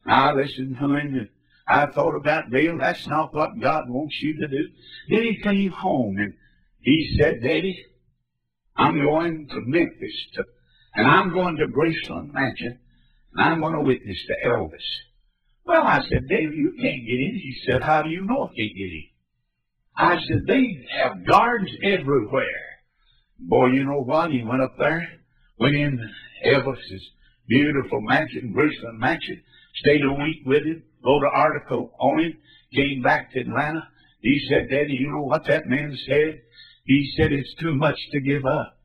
Now 0.06 0.36
listen, 0.36 0.75
honey, 0.75 1.30
I 1.67 1.88
thought 1.88 2.15
about 2.15 2.51
Dale. 2.51 2.78
That's 2.78 3.08
not 3.08 3.34
what 3.34 3.60
God 3.60 3.89
wants 3.89 4.15
you 4.21 4.39
to 4.39 4.47
do. 4.47 4.69
Then 5.10 5.23
he 5.23 5.41
came 5.41 5.71
home 5.71 6.17
and 6.17 6.34
he 6.82 7.17
said, 7.19 7.41
Daddy, 7.41 7.86
I'm 8.75 9.01
going 9.04 9.47
to 9.49 9.62
Memphis 9.62 10.28
to, 10.36 10.43
and 10.93 11.08
I'm 11.08 11.34
going 11.34 11.58
to 11.58 11.67
Graceland 11.67 12.34
Mansion 12.34 12.80
and 13.34 13.49
I'm 13.49 13.62
going 13.62 13.73
to 13.73 13.82
witness 13.82 14.23
to 14.28 14.47
Elvis. 14.47 14.84
Well, 15.65 15.82
I 15.82 15.99
said, 16.10 16.28
Dave, 16.28 16.54
you 16.54 16.73
can't 16.80 17.06
get 17.06 17.19
in. 17.19 17.39
He 17.41 17.56
said, 17.65 17.82
how 17.82 18.04
do 18.04 18.10
you 18.10 18.21
know 18.21 18.43
I 18.43 18.47
can't 18.56 18.75
get 18.75 18.84
in? 18.84 19.04
I 19.97 20.15
said, 20.28 20.41
they 20.47 20.86
have 21.01 21.25
guards 21.25 21.71
everywhere. 21.84 22.45
Boy, 23.39 23.67
you 23.67 23.84
know 23.84 24.01
what? 24.01 24.32
He 24.32 24.43
went 24.43 24.62
up 24.62 24.75
there, 24.78 25.08
went 25.58 25.75
in 25.75 25.99
Elvis's 26.45 27.10
beautiful 27.47 28.01
mansion, 28.01 28.54
Graceland 28.56 28.99
Mansion, 28.99 29.41
stayed 29.75 30.04
a 30.04 30.13
week 30.13 30.41
with 30.45 30.63
him, 30.63 30.84
wrote 31.04 31.23
an 31.23 31.32
article 31.34 31.93
on 31.99 32.19
him, 32.19 32.38
came 32.73 33.01
back 33.01 33.32
to 33.34 33.39
Atlanta. 33.39 33.88
He 34.21 34.39
said, 34.49 34.69
Daddy, 34.69 34.93
you 34.99 35.12
know 35.12 35.23
what 35.23 35.45
that 35.47 35.67
man 35.67 35.97
said? 36.08 36.41
He 36.86 37.12
said, 37.17 37.32
it's 37.32 37.56
too 37.60 37.73
much 37.73 37.97
to 38.12 38.19
give 38.19 38.45
up. 38.45 38.78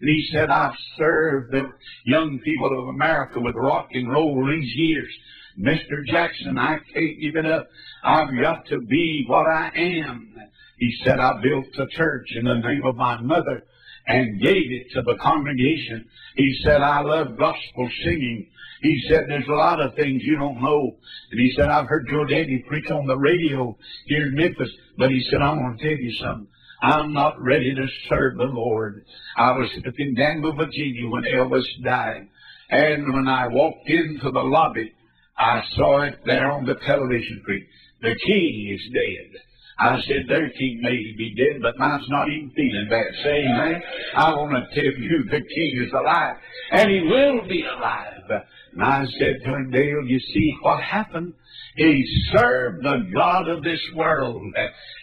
And 0.00 0.08
he 0.08 0.28
said, 0.32 0.50
I've 0.50 0.76
served 0.96 1.52
the 1.52 1.72
young 2.04 2.38
people 2.44 2.78
of 2.78 2.88
America 2.88 3.40
with 3.40 3.56
rock 3.56 3.88
and 3.92 4.10
roll 4.10 4.46
these 4.46 4.72
years. 4.76 5.12
Mr. 5.60 6.06
Jackson, 6.06 6.56
I 6.56 6.78
can't 6.92 7.20
give 7.20 7.36
it 7.36 7.46
up. 7.46 7.68
I've 8.04 8.30
got 8.40 8.66
to 8.66 8.80
be 8.80 9.24
what 9.26 9.46
I 9.46 9.70
am. 9.74 10.34
He 10.78 10.94
said, 11.04 11.18
I 11.18 11.40
built 11.42 11.66
a 11.78 11.86
church 11.96 12.28
in 12.36 12.44
the 12.44 12.54
name 12.54 12.82
of 12.84 12.96
my 12.96 13.20
mother 13.20 13.64
and 14.06 14.40
gave 14.40 14.70
it 14.70 14.90
to 14.92 15.02
the 15.02 15.16
congregation. 15.20 16.06
He 16.36 16.56
said, 16.62 16.80
I 16.80 17.00
love 17.00 17.36
gospel 17.36 17.90
singing. 18.04 18.48
He 18.82 19.04
said, 19.08 19.24
there's 19.28 19.48
a 19.48 19.52
lot 19.52 19.80
of 19.80 19.94
things 19.96 20.22
you 20.22 20.36
don't 20.36 20.62
know. 20.62 20.96
And 21.32 21.40
he 21.40 21.52
said, 21.56 21.68
I've 21.68 21.88
heard 21.88 22.06
your 22.08 22.26
daddy 22.26 22.64
preach 22.68 22.90
on 22.90 23.06
the 23.06 23.18
radio 23.18 23.76
here 24.06 24.28
in 24.28 24.34
Memphis. 24.36 24.70
But 24.96 25.10
he 25.10 25.26
said, 25.28 25.42
I 25.42 25.52
want 25.52 25.78
to 25.78 25.84
tell 25.84 25.98
you 25.98 26.12
something. 26.12 26.46
I'm 26.80 27.12
not 27.12 27.42
ready 27.42 27.74
to 27.74 27.86
serve 28.08 28.36
the 28.36 28.44
Lord. 28.44 29.04
I 29.36 29.50
was 29.50 29.68
in 29.98 30.14
Danville, 30.14 30.54
Virginia 30.54 31.08
when 31.08 31.24
Elvis 31.24 31.66
died. 31.82 32.28
And 32.70 33.12
when 33.12 33.26
I 33.26 33.48
walked 33.48 33.88
into 33.88 34.30
the 34.30 34.42
lobby, 34.42 34.92
I 35.38 35.62
saw 35.76 36.02
it 36.02 36.18
there 36.26 36.50
on 36.50 36.64
the 36.64 36.74
television 36.86 37.40
screen. 37.42 37.66
The 38.02 38.14
king 38.26 38.74
is 38.74 38.92
dead. 38.92 39.40
I 39.80 40.00
said, 40.00 40.26
their 40.28 40.50
king 40.50 40.80
may 40.82 40.96
be 41.16 41.34
dead, 41.36 41.62
but 41.62 41.78
mine's 41.78 42.08
not 42.08 42.28
even 42.28 42.50
feeling 42.50 42.88
bad. 42.90 43.06
Say 43.22 43.44
amen. 43.44 43.80
I 44.16 44.34
want 44.34 44.50
to 44.52 44.74
tell 44.74 45.00
you 45.00 45.22
the 45.24 45.40
king 45.40 45.84
is 45.86 45.92
alive, 45.92 46.34
and 46.72 46.90
he 46.90 47.00
will 47.02 47.48
be 47.48 47.62
alive. 47.62 48.44
And 48.72 48.82
I 48.82 49.04
said 49.18 49.36
to 49.44 49.54
him, 49.54 49.70
Dale, 49.70 50.04
you 50.04 50.18
see 50.18 50.56
what 50.62 50.82
happened? 50.82 51.32
He 51.76 52.04
served 52.36 52.82
the 52.82 53.08
God 53.14 53.48
of 53.48 53.62
this 53.62 53.80
world, 53.94 54.42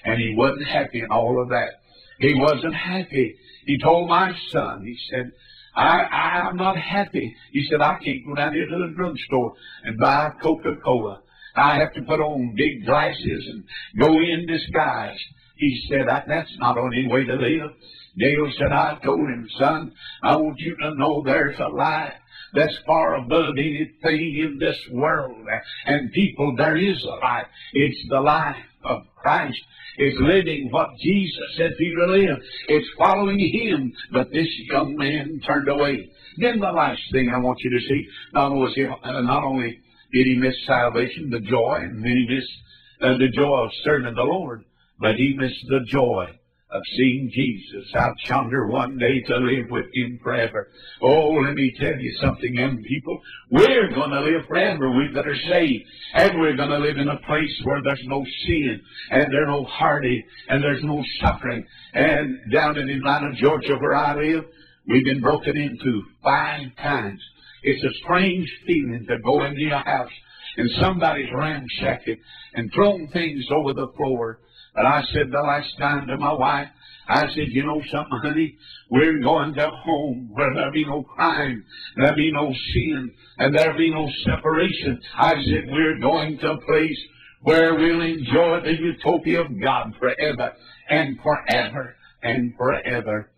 and 0.04 0.19
he 0.19 0.36
wasn't 0.36 0.67
happy 0.67 1.00
in 1.00 1.08
all 1.10 1.41
of 1.41 1.48
that. 1.50 1.80
He 2.19 2.34
wasn't 2.36 2.76
happy. 2.76 3.36
He 3.65 3.78
told 3.80 4.10
my 4.10 4.34
son, 4.52 4.84
he 4.86 4.98
said, 5.10 5.32
I, 5.75 6.49
I'm 6.49 6.57
not 6.57 6.77
happy. 6.77 7.35
He 7.51 7.67
said, 7.69 7.81
I 7.81 7.97
can't 8.03 8.25
go 8.25 8.35
down 8.35 8.53
here 8.53 8.65
to 8.65 8.88
the 8.88 8.93
drugstore 8.95 9.53
and 9.83 9.99
buy 9.99 10.31
Coca-Cola. 10.41 11.21
I 11.55 11.77
have 11.79 11.93
to 11.93 12.01
put 12.01 12.19
on 12.19 12.55
big 12.55 12.85
glasses 12.85 13.49
and 13.51 13.63
go 13.99 14.13
in 14.13 14.45
disguise. 14.47 15.17
He 15.57 15.88
said, 15.89 16.05
that's 16.07 16.57
not 16.59 16.75
the 16.75 16.81
only 16.81 17.07
way 17.07 17.23
to 17.23 17.33
live. 17.33 17.71
Dale 18.17 18.51
said, 18.57 18.71
I 18.71 18.97
told 19.03 19.19
him, 19.19 19.47
son, 19.57 19.91
I 20.23 20.35
want 20.38 20.59
you 20.59 20.75
to 20.77 20.95
know 20.95 21.21
there's 21.23 21.59
a 21.59 21.67
life 21.67 22.13
that's 22.53 22.77
far 22.85 23.15
above 23.15 23.53
anything 23.57 24.38
in 24.38 24.57
this 24.59 24.77
world. 24.91 25.45
And 25.85 26.11
people, 26.11 26.55
there 26.57 26.77
is 26.77 27.03
a 27.03 27.25
life. 27.25 27.47
It's 27.73 28.07
the 28.09 28.21
life 28.21 28.55
of 28.83 29.03
Christ. 29.15 29.59
It's 29.97 30.17
living 30.19 30.69
what 30.71 30.89
Jesus 31.01 31.55
said 31.58 31.71
he 31.77 31.93
to 31.93 32.05
live. 32.05 32.38
It's 32.67 32.88
following 32.97 33.39
him. 33.39 33.93
But 34.12 34.31
this 34.31 34.47
young 34.69 34.95
man 34.95 35.41
turned 35.45 35.69
away. 35.69 36.10
Then 36.38 36.60
the 36.60 36.71
last 36.71 37.01
thing 37.12 37.31
I 37.34 37.39
want 37.39 37.60
you 37.62 37.69
to 37.69 37.79
see, 37.79 38.08
not 38.34 38.51
only, 38.51 38.71
he, 38.73 38.86
uh, 38.86 39.21
not 39.21 39.43
only 39.43 39.79
did 40.12 40.27
he 40.27 40.36
miss 40.36 40.55
salvation, 40.65 41.29
the 41.29 41.39
joy, 41.39 41.77
and 41.81 42.03
then 42.03 42.12
he 42.12 42.36
missed 42.36 42.51
uh, 43.01 43.17
the 43.17 43.29
joy 43.34 43.65
of 43.65 43.71
serving 43.84 44.15
the 44.15 44.21
Lord, 44.21 44.65
but 44.99 45.15
he 45.15 45.34
missed 45.38 45.65
the 45.67 45.79
joy 45.88 46.27
of 46.75 46.83
seeing 46.97 47.31
Jesus 47.33 47.85
out 47.95 48.15
yonder 48.25 48.67
one 48.67 48.97
day 48.97 49.21
to 49.21 49.38
live 49.38 49.69
with 49.69 49.85
him 49.93 50.19
forever. 50.21 50.69
Oh, 51.01 51.29
let 51.29 51.53
me 51.53 51.73
tell 51.79 51.97
you 51.97 52.13
something, 52.21 52.53
young 52.53 52.83
people. 52.83 53.21
We're 53.49 53.93
going 53.93 54.09
to 54.09 54.21
live 54.21 54.45
forever. 54.47 54.91
We 54.91 55.07
better 55.13 55.35
save. 55.49 55.81
And 56.15 56.39
we're 56.39 56.57
going 56.57 56.69
to 56.69 56.79
live 56.79 56.97
in 56.97 57.07
a 57.07 57.17
place 57.25 57.61
where 57.63 57.81
there's 57.81 58.03
no 58.05 58.25
sin, 58.45 58.81
and 59.11 59.23
there's 59.31 59.47
no 59.47 59.63
heartache, 59.63 60.25
and 60.49 60.61
there's 60.61 60.83
no 60.83 61.01
suffering. 61.21 61.65
And 61.93 62.51
down 62.51 62.77
in 62.77 62.89
Atlanta, 62.89 63.31
Georgia, 63.35 63.77
where 63.77 63.95
I 63.95 64.15
live, 64.15 64.43
we've 64.88 65.05
been 65.05 65.21
broken 65.21 65.55
into 65.55 66.03
five 66.23 66.75
times. 66.77 67.21
It's 67.63 67.83
a 67.83 67.97
strange 68.03 68.51
feeling 68.67 69.05
to 69.07 69.17
go 69.19 69.45
into 69.45 69.61
your 69.61 69.79
house 69.79 70.11
and 70.57 70.69
somebody's 70.79 71.29
ramshacked 71.33 72.07
it 72.07 72.19
and 72.53 72.71
thrown 72.73 73.07
things 73.09 73.45
over 73.51 73.73
the 73.73 73.91
floor 73.97 74.39
but 74.75 74.85
I 74.85 75.01
said 75.13 75.31
the 75.31 75.41
last 75.41 75.69
time 75.79 76.07
to 76.07 76.17
my 76.17 76.33
wife, 76.33 76.67
I 77.07 77.21
said, 77.21 77.47
you 77.49 77.65
know 77.65 77.81
something, 77.91 78.19
honey? 78.23 78.57
We're 78.89 79.21
going 79.21 79.53
to 79.53 79.69
home 79.69 80.29
where 80.33 80.53
there 80.53 80.71
be 80.71 80.85
no 80.85 81.03
crime, 81.03 81.63
there 81.95 82.15
be 82.15 82.31
no 82.31 82.53
sin, 82.73 83.11
and 83.38 83.55
there 83.55 83.77
be 83.77 83.91
no 83.91 84.09
separation. 84.25 84.99
I 85.15 85.33
said, 85.33 85.69
we're 85.71 85.99
going 85.99 86.39
to 86.39 86.51
a 86.51 86.61
place 86.65 86.99
where 87.41 87.75
we'll 87.75 88.01
enjoy 88.01 88.61
the 88.61 88.73
utopia 88.73 89.41
of 89.41 89.61
God 89.61 89.93
forever 89.99 90.53
and 90.89 91.19
forever 91.21 91.95
and 92.23 92.53
forever. 92.57 93.31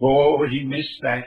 Oh, 0.00 0.46
he 0.46 0.64
missed 0.64 1.00
that. 1.02 1.24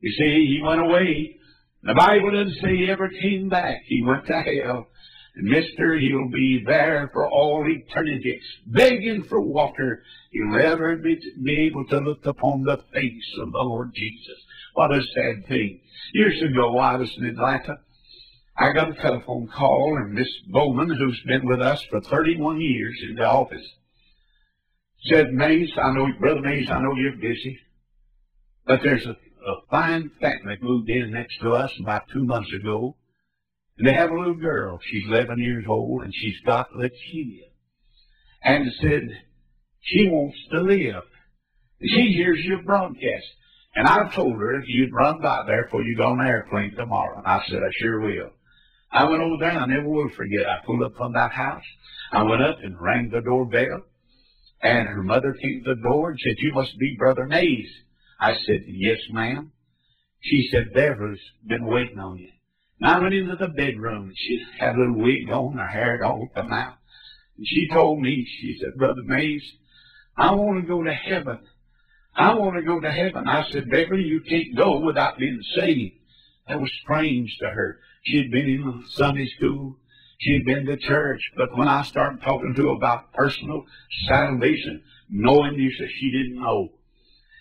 You 0.00 0.10
see, 0.12 0.56
he 0.56 0.60
went 0.62 0.80
away. 0.80 1.36
The 1.82 1.94
Bible 1.94 2.30
doesn't 2.30 2.62
say 2.62 2.76
he 2.76 2.90
ever 2.90 3.10
came 3.20 3.50
back. 3.50 3.82
He 3.86 4.02
went 4.02 4.26
to 4.26 4.40
hell. 4.40 4.88
Mister, 5.36 5.98
he'll 5.98 6.30
be 6.30 6.62
there 6.64 7.10
for 7.12 7.28
all 7.28 7.66
eternity, 7.68 8.40
begging 8.66 9.24
for 9.24 9.40
water. 9.40 10.02
He'll 10.30 10.58
never 10.58 10.96
be, 10.96 11.18
be 11.42 11.66
able 11.66 11.86
to 11.86 11.98
look 11.98 12.24
upon 12.24 12.62
the 12.62 12.78
face 12.92 13.38
of 13.40 13.50
the 13.50 13.58
Lord 13.58 13.92
Jesus. 13.94 14.38
What 14.74 14.92
a 14.94 15.02
sad 15.02 15.46
thing. 15.48 15.80
Years 16.12 16.40
ago, 16.40 16.78
I 16.78 16.96
was 16.96 17.12
in 17.18 17.26
Atlanta. 17.26 17.78
I 18.56 18.72
got 18.72 18.90
a 18.90 18.94
telephone 19.02 19.48
call, 19.48 19.96
and 19.96 20.14
Miss 20.14 20.28
Bowman, 20.48 20.94
who's 20.96 21.20
been 21.26 21.46
with 21.46 21.60
us 21.60 21.82
for 21.90 22.00
31 22.00 22.60
years 22.60 22.96
in 23.08 23.16
the 23.16 23.24
office, 23.24 23.66
said, 25.06 25.32
Maze, 25.32 25.72
I 25.76 25.92
know, 25.92 26.06
Brother 26.20 26.42
Maze, 26.42 26.70
I 26.70 26.80
know 26.80 26.94
you're 26.94 27.16
busy, 27.16 27.58
but 28.66 28.80
there's 28.84 29.04
a, 29.06 29.10
a 29.10 29.66
fine 29.68 30.12
family 30.20 30.56
moved 30.60 30.88
in 30.88 31.10
next 31.10 31.40
to 31.40 31.50
us 31.50 31.72
about 31.80 32.08
two 32.12 32.24
months 32.24 32.52
ago 32.52 32.96
and 33.78 33.88
they 33.88 33.92
have 33.92 34.10
a 34.10 34.18
little 34.18 34.34
girl. 34.34 34.78
She's 34.90 35.04
11 35.08 35.38
years 35.38 35.64
old, 35.68 36.02
and 36.02 36.12
she's 36.14 36.38
got 36.46 36.72
leukemia. 36.72 37.48
And 38.42 38.70
said, 38.80 39.08
she 39.80 40.08
wants 40.08 40.36
to 40.52 40.60
live. 40.60 41.02
And 41.80 41.90
she 41.90 42.12
hears 42.12 42.38
your 42.44 42.62
broadcast. 42.62 43.26
And 43.74 43.88
I 43.88 44.08
told 44.14 44.38
her 44.38 44.62
you'd 44.66 44.92
run 44.92 45.20
by 45.20 45.44
there 45.46 45.64
before 45.64 45.82
you 45.82 45.96
go 45.96 46.04
on 46.04 46.18
the 46.18 46.24
airplane 46.24 46.74
tomorrow. 46.76 47.18
And 47.18 47.26
I 47.26 47.42
said, 47.48 47.58
I 47.58 47.70
sure 47.80 48.00
will. 48.00 48.30
I 48.92 49.04
went 49.04 49.22
over 49.22 49.36
there, 49.40 49.50
I 49.50 49.66
never 49.66 49.88
will 49.88 50.10
forget. 50.16 50.46
I 50.46 50.64
pulled 50.64 50.82
up 50.84 50.94
from 50.96 51.14
that 51.14 51.32
house. 51.32 51.64
I 52.12 52.22
went 52.22 52.42
up 52.42 52.58
and 52.62 52.80
rang 52.80 53.10
the 53.10 53.20
doorbell. 53.20 53.82
And 54.62 54.86
her 54.86 55.02
mother 55.02 55.32
came 55.32 55.64
to 55.64 55.74
the 55.74 55.82
door 55.82 56.10
and 56.10 56.18
said, 56.20 56.36
you 56.38 56.52
must 56.52 56.78
be 56.78 56.94
Brother 56.96 57.26
Maze. 57.26 57.70
I 58.20 58.34
said, 58.46 58.62
yes, 58.66 58.98
ma'am. 59.10 59.50
She 60.20 60.48
said, 60.52 60.72
Beverly's 60.72 61.18
been 61.44 61.66
waiting 61.66 61.98
on 61.98 62.18
you. 62.18 62.30
And 62.80 62.90
I 62.90 62.98
went 62.98 63.14
into 63.14 63.36
the 63.36 63.48
bedroom. 63.48 64.08
And 64.08 64.16
she 64.16 64.44
had 64.58 64.74
a 64.74 64.78
little 64.78 64.98
wig 64.98 65.30
on, 65.30 65.56
her 65.56 65.66
hair 65.66 66.04
all 66.04 66.28
come 66.34 66.52
out. 66.52 66.78
And 67.36 67.46
she 67.46 67.68
told 67.68 68.00
me, 68.00 68.26
she 68.40 68.58
said, 68.60 68.76
Brother 68.76 69.02
Maze, 69.04 69.52
I 70.16 70.32
want 70.34 70.60
to 70.60 70.68
go 70.68 70.82
to 70.82 70.92
heaven. 70.92 71.40
I 72.16 72.34
want 72.34 72.56
to 72.56 72.62
go 72.62 72.80
to 72.80 72.90
heaven. 72.90 73.26
I 73.26 73.44
said, 73.50 73.70
Beverly, 73.70 74.04
you 74.04 74.20
can't 74.20 74.56
go 74.56 74.78
without 74.78 75.18
being 75.18 75.40
saved. 75.56 75.94
That 76.46 76.60
was 76.60 76.70
strange 76.82 77.36
to 77.40 77.48
her. 77.48 77.80
She 78.04 78.18
had 78.18 78.30
been 78.30 78.46
in 78.46 78.84
Sunday 78.90 79.26
school. 79.36 79.78
She 80.20 80.34
had 80.34 80.44
been 80.44 80.66
to 80.66 80.76
church. 80.76 81.20
But 81.36 81.56
when 81.56 81.68
I 81.68 81.82
started 81.82 82.22
talking 82.22 82.54
to 82.54 82.62
her 82.68 82.74
about 82.76 83.12
personal 83.14 83.64
salvation, 84.06 84.82
knowing 85.08 85.54
you, 85.54 85.72
said 85.72 85.88
she 85.98 86.10
didn't 86.10 86.40
know. 86.40 86.68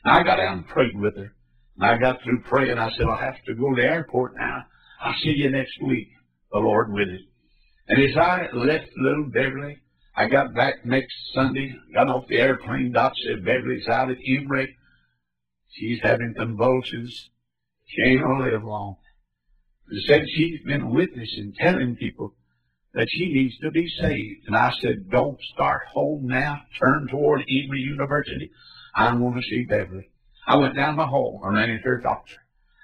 And 0.03 0.17
I 0.17 0.23
got 0.23 0.39
out 0.39 0.57
and 0.57 0.67
prayed 0.67 0.97
with 0.97 1.15
her. 1.17 1.33
And 1.77 1.85
I 1.85 1.97
got 1.97 2.21
through 2.23 2.41
praying. 2.43 2.77
I 2.77 2.91
said, 2.91 3.05
I'll 3.07 3.17
have 3.17 3.43
to 3.45 3.53
go 3.53 3.75
to 3.75 3.81
the 3.81 3.87
airport 3.87 4.35
now. 4.37 4.65
I'll 5.03 5.13
see 5.21 5.33
you 5.35 5.49
next 5.49 5.81
week, 5.81 6.07
the 6.51 6.59
Lord 6.59 6.87
with 6.87 7.07
willing. 7.07 7.27
And 7.89 8.09
as 8.09 8.15
I 8.15 8.47
left 8.53 8.87
little 8.95 9.25
Beverly, 9.25 9.77
I 10.15 10.27
got 10.27 10.53
back 10.53 10.85
next 10.85 11.13
Sunday, 11.33 11.75
got 11.93 12.07
off 12.07 12.27
the 12.29 12.37
airplane, 12.37 12.93
Doc 12.93 13.11
said 13.17 13.43
Beverly's 13.43 13.87
out 13.89 14.11
at 14.11 14.17
Emory. 14.25 14.77
She's 15.71 15.99
having 16.01 16.33
convulsions. 16.37 17.29
She 17.85 18.01
ain't 18.01 18.21
gonna 18.21 18.49
live 18.49 18.63
long. 18.63 18.95
They 19.91 19.99
said 20.07 20.21
she's 20.29 20.61
been 20.65 20.89
witnessing, 20.89 21.53
telling 21.59 21.97
people 21.97 22.35
that 22.93 23.07
she 23.09 23.33
needs 23.33 23.57
to 23.59 23.71
be 23.71 23.89
saved. 23.99 24.47
And 24.47 24.55
I 24.55 24.71
said, 24.79 25.09
don't 25.09 25.41
start 25.53 25.81
home 25.91 26.27
now. 26.27 26.61
Turn 26.79 27.09
toward 27.11 27.41
Emory 27.41 27.81
University. 27.81 28.51
I 28.95 29.13
want 29.15 29.35
to 29.35 29.49
see 29.49 29.65
Beverly. 29.65 30.09
I 30.47 30.55
went 30.55 30.75
down 30.75 30.95
the 30.95 31.07
hall 31.07 31.41
and 31.43 31.55
ran 31.55 31.71
into 31.71 31.83
her 31.89 31.99
doctor. 31.99 32.35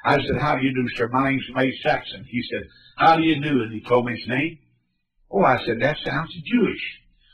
I 0.04 0.16
said, 0.16 0.40
how 0.40 0.56
do 0.56 0.66
you 0.66 0.74
do, 0.74 0.88
sir? 0.96 1.10
My 1.10 1.30
name's 1.30 1.46
Maze 1.54 1.80
Jackson. 1.84 2.26
He 2.30 2.42
said, 2.50 2.64
how 2.98 3.18
do 3.18 3.24
you 3.24 3.42
do? 3.42 3.64
And 3.64 3.74
he 3.74 3.82
told 3.82 4.06
me 4.06 4.14
his 4.14 4.28
name. 4.28 4.60
Oh, 5.32 5.44
I 5.44 5.58
said, 5.66 5.80
that 5.82 5.98
sounds 6.04 6.34
Jewish. 6.46 6.82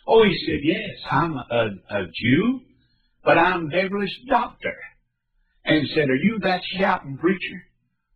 Oh, 0.07 0.23
he 0.23 0.37
said, 0.45 0.59
yes, 0.63 0.97
I'm 1.09 1.35
a, 1.35 1.69
a 1.89 2.05
Jew, 2.13 2.61
but 3.23 3.37
I'm 3.37 3.69
Beverly's 3.69 4.15
doctor. 4.27 4.75
And 5.63 5.87
said, 5.89 6.09
are 6.09 6.15
you 6.15 6.39
that 6.43 6.61
shouting 6.77 7.17
preacher? 7.17 7.63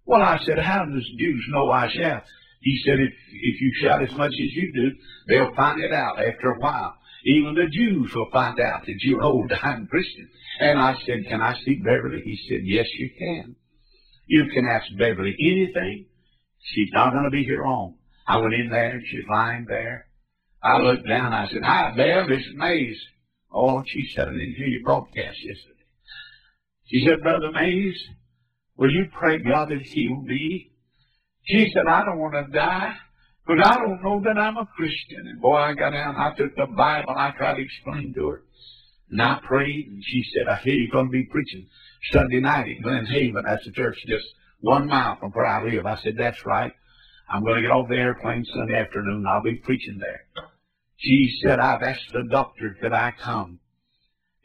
Well, 0.06 0.22
I 0.22 0.40
said, 0.46 0.60
how 0.60 0.86
does 0.86 1.08
Jews 1.20 1.46
know 1.50 1.70
I 1.72 1.90
shout? 1.90 2.24
He 2.62 2.82
said, 2.86 3.00
if, 3.00 3.14
if 3.32 3.62
you 3.62 3.72
shout 3.82 4.04
as 4.04 4.12
much 4.16 4.34
as 4.34 4.54
you 4.54 4.74
do, 4.74 4.92
they'll 5.28 5.56
find 5.56 5.82
it 5.82 5.94
out 5.94 6.20
after 6.20 6.52
a 6.52 6.60
while. 6.60 6.96
Even 7.26 7.56
the 7.56 7.68
Jews 7.72 8.14
will 8.14 8.30
find 8.32 8.60
out 8.60 8.86
that 8.86 8.96
you're 9.00 9.22
old-time 9.22 9.88
Christian. 9.88 10.30
And 10.60 10.80
I 10.80 10.96
said, 11.06 11.26
can 11.28 11.42
I 11.42 11.56
see 11.64 11.76
Beverly? 11.76 12.22
He 12.24 12.38
said, 12.50 12.62
yes, 12.64 12.88
you 12.98 13.10
can. 13.18 13.56
You 14.30 14.46
can 14.54 14.68
ask 14.68 14.86
Beverly 14.96 15.36
anything. 15.40 16.06
She's 16.62 16.90
not 16.94 17.14
going 17.14 17.24
to 17.24 17.32
be 17.32 17.44
here 17.44 17.64
long. 17.66 17.96
I 18.28 18.38
went 18.38 18.54
in 18.54 18.70
there. 18.70 18.92
and 18.92 19.04
She's 19.08 19.26
lying 19.28 19.66
there. 19.68 20.06
I 20.62 20.78
looked 20.78 21.08
down. 21.08 21.34
I 21.34 21.48
said, 21.50 21.64
Hi, 21.64 21.96
Bev. 21.98 22.28
This 22.30 22.46
is 22.46 22.54
Maze. 22.56 23.02
Oh, 23.52 23.84
she 23.88 24.08
said, 24.14 24.28
I 24.28 24.32
didn't 24.34 24.54
hear 24.54 24.68
your 24.68 24.84
broadcast 24.84 25.44
yesterday. 25.44 25.74
She 26.86 27.08
said, 27.08 27.24
Brother 27.24 27.52
Maze, 27.52 28.00
will 28.78 28.92
you 28.92 29.06
pray 29.18 29.40
God 29.40 29.70
that 29.70 29.82
he'll 29.82 30.22
be? 30.22 30.74
She 31.46 31.72
said, 31.74 31.88
I 31.88 32.06
don't 32.06 32.20
want 32.20 32.36
to 32.36 32.54
die, 32.54 32.94
but 33.48 33.66
I 33.66 33.78
don't 33.78 34.04
know 34.04 34.22
that 34.26 34.40
I'm 34.40 34.58
a 34.58 34.68
Christian. 34.68 35.26
And 35.26 35.42
boy, 35.42 35.56
I 35.56 35.74
got 35.74 35.90
down. 35.90 36.16
I 36.18 36.36
took 36.38 36.56
the 36.56 36.68
Bible. 36.68 37.10
And 37.10 37.20
I 37.20 37.32
tried 37.32 37.56
to 37.56 37.64
explain 37.64 38.14
to 38.14 38.28
her. 38.28 38.44
And 39.10 39.20
I 39.20 39.40
prayed, 39.44 39.88
and 39.88 40.04
she 40.06 40.24
said, 40.36 40.48
I 40.48 40.58
hear 40.58 40.76
you're 40.76 40.92
going 40.92 41.08
to 41.08 41.12
be 41.12 41.24
preaching 41.24 41.66
Sunday 42.12 42.40
night 42.40 42.68
in 42.68 42.82
Glen 42.82 43.06
Haven. 43.06 43.44
That's 43.46 43.66
the 43.66 43.72
church 43.72 43.98
just 44.08 44.26
one 44.62 44.88
mile 44.88 45.18
from 45.18 45.32
where 45.32 45.46
I 45.46 45.64
live. 45.64 45.86
I 45.86 45.98
said, 45.98 46.16
that's 46.18 46.46
right. 46.46 46.72
I'm 47.30 47.44
going 47.44 47.58
to 47.58 47.62
get 47.62 47.72
off 47.72 47.90
the 47.90 47.96
airplane 47.96 48.46
Sunday 48.46 48.76
afternoon. 48.76 49.26
I'll 49.28 49.44
be 49.44 49.56
preaching 49.56 50.00
there. 50.00 50.26
She 50.98 51.32
said, 51.42 51.60
I've 51.60 51.84
asked 51.84 52.12
the 52.12 52.28
doctor 52.30 52.76
that 52.82 52.94
I 52.94 53.14
come. 53.18 53.60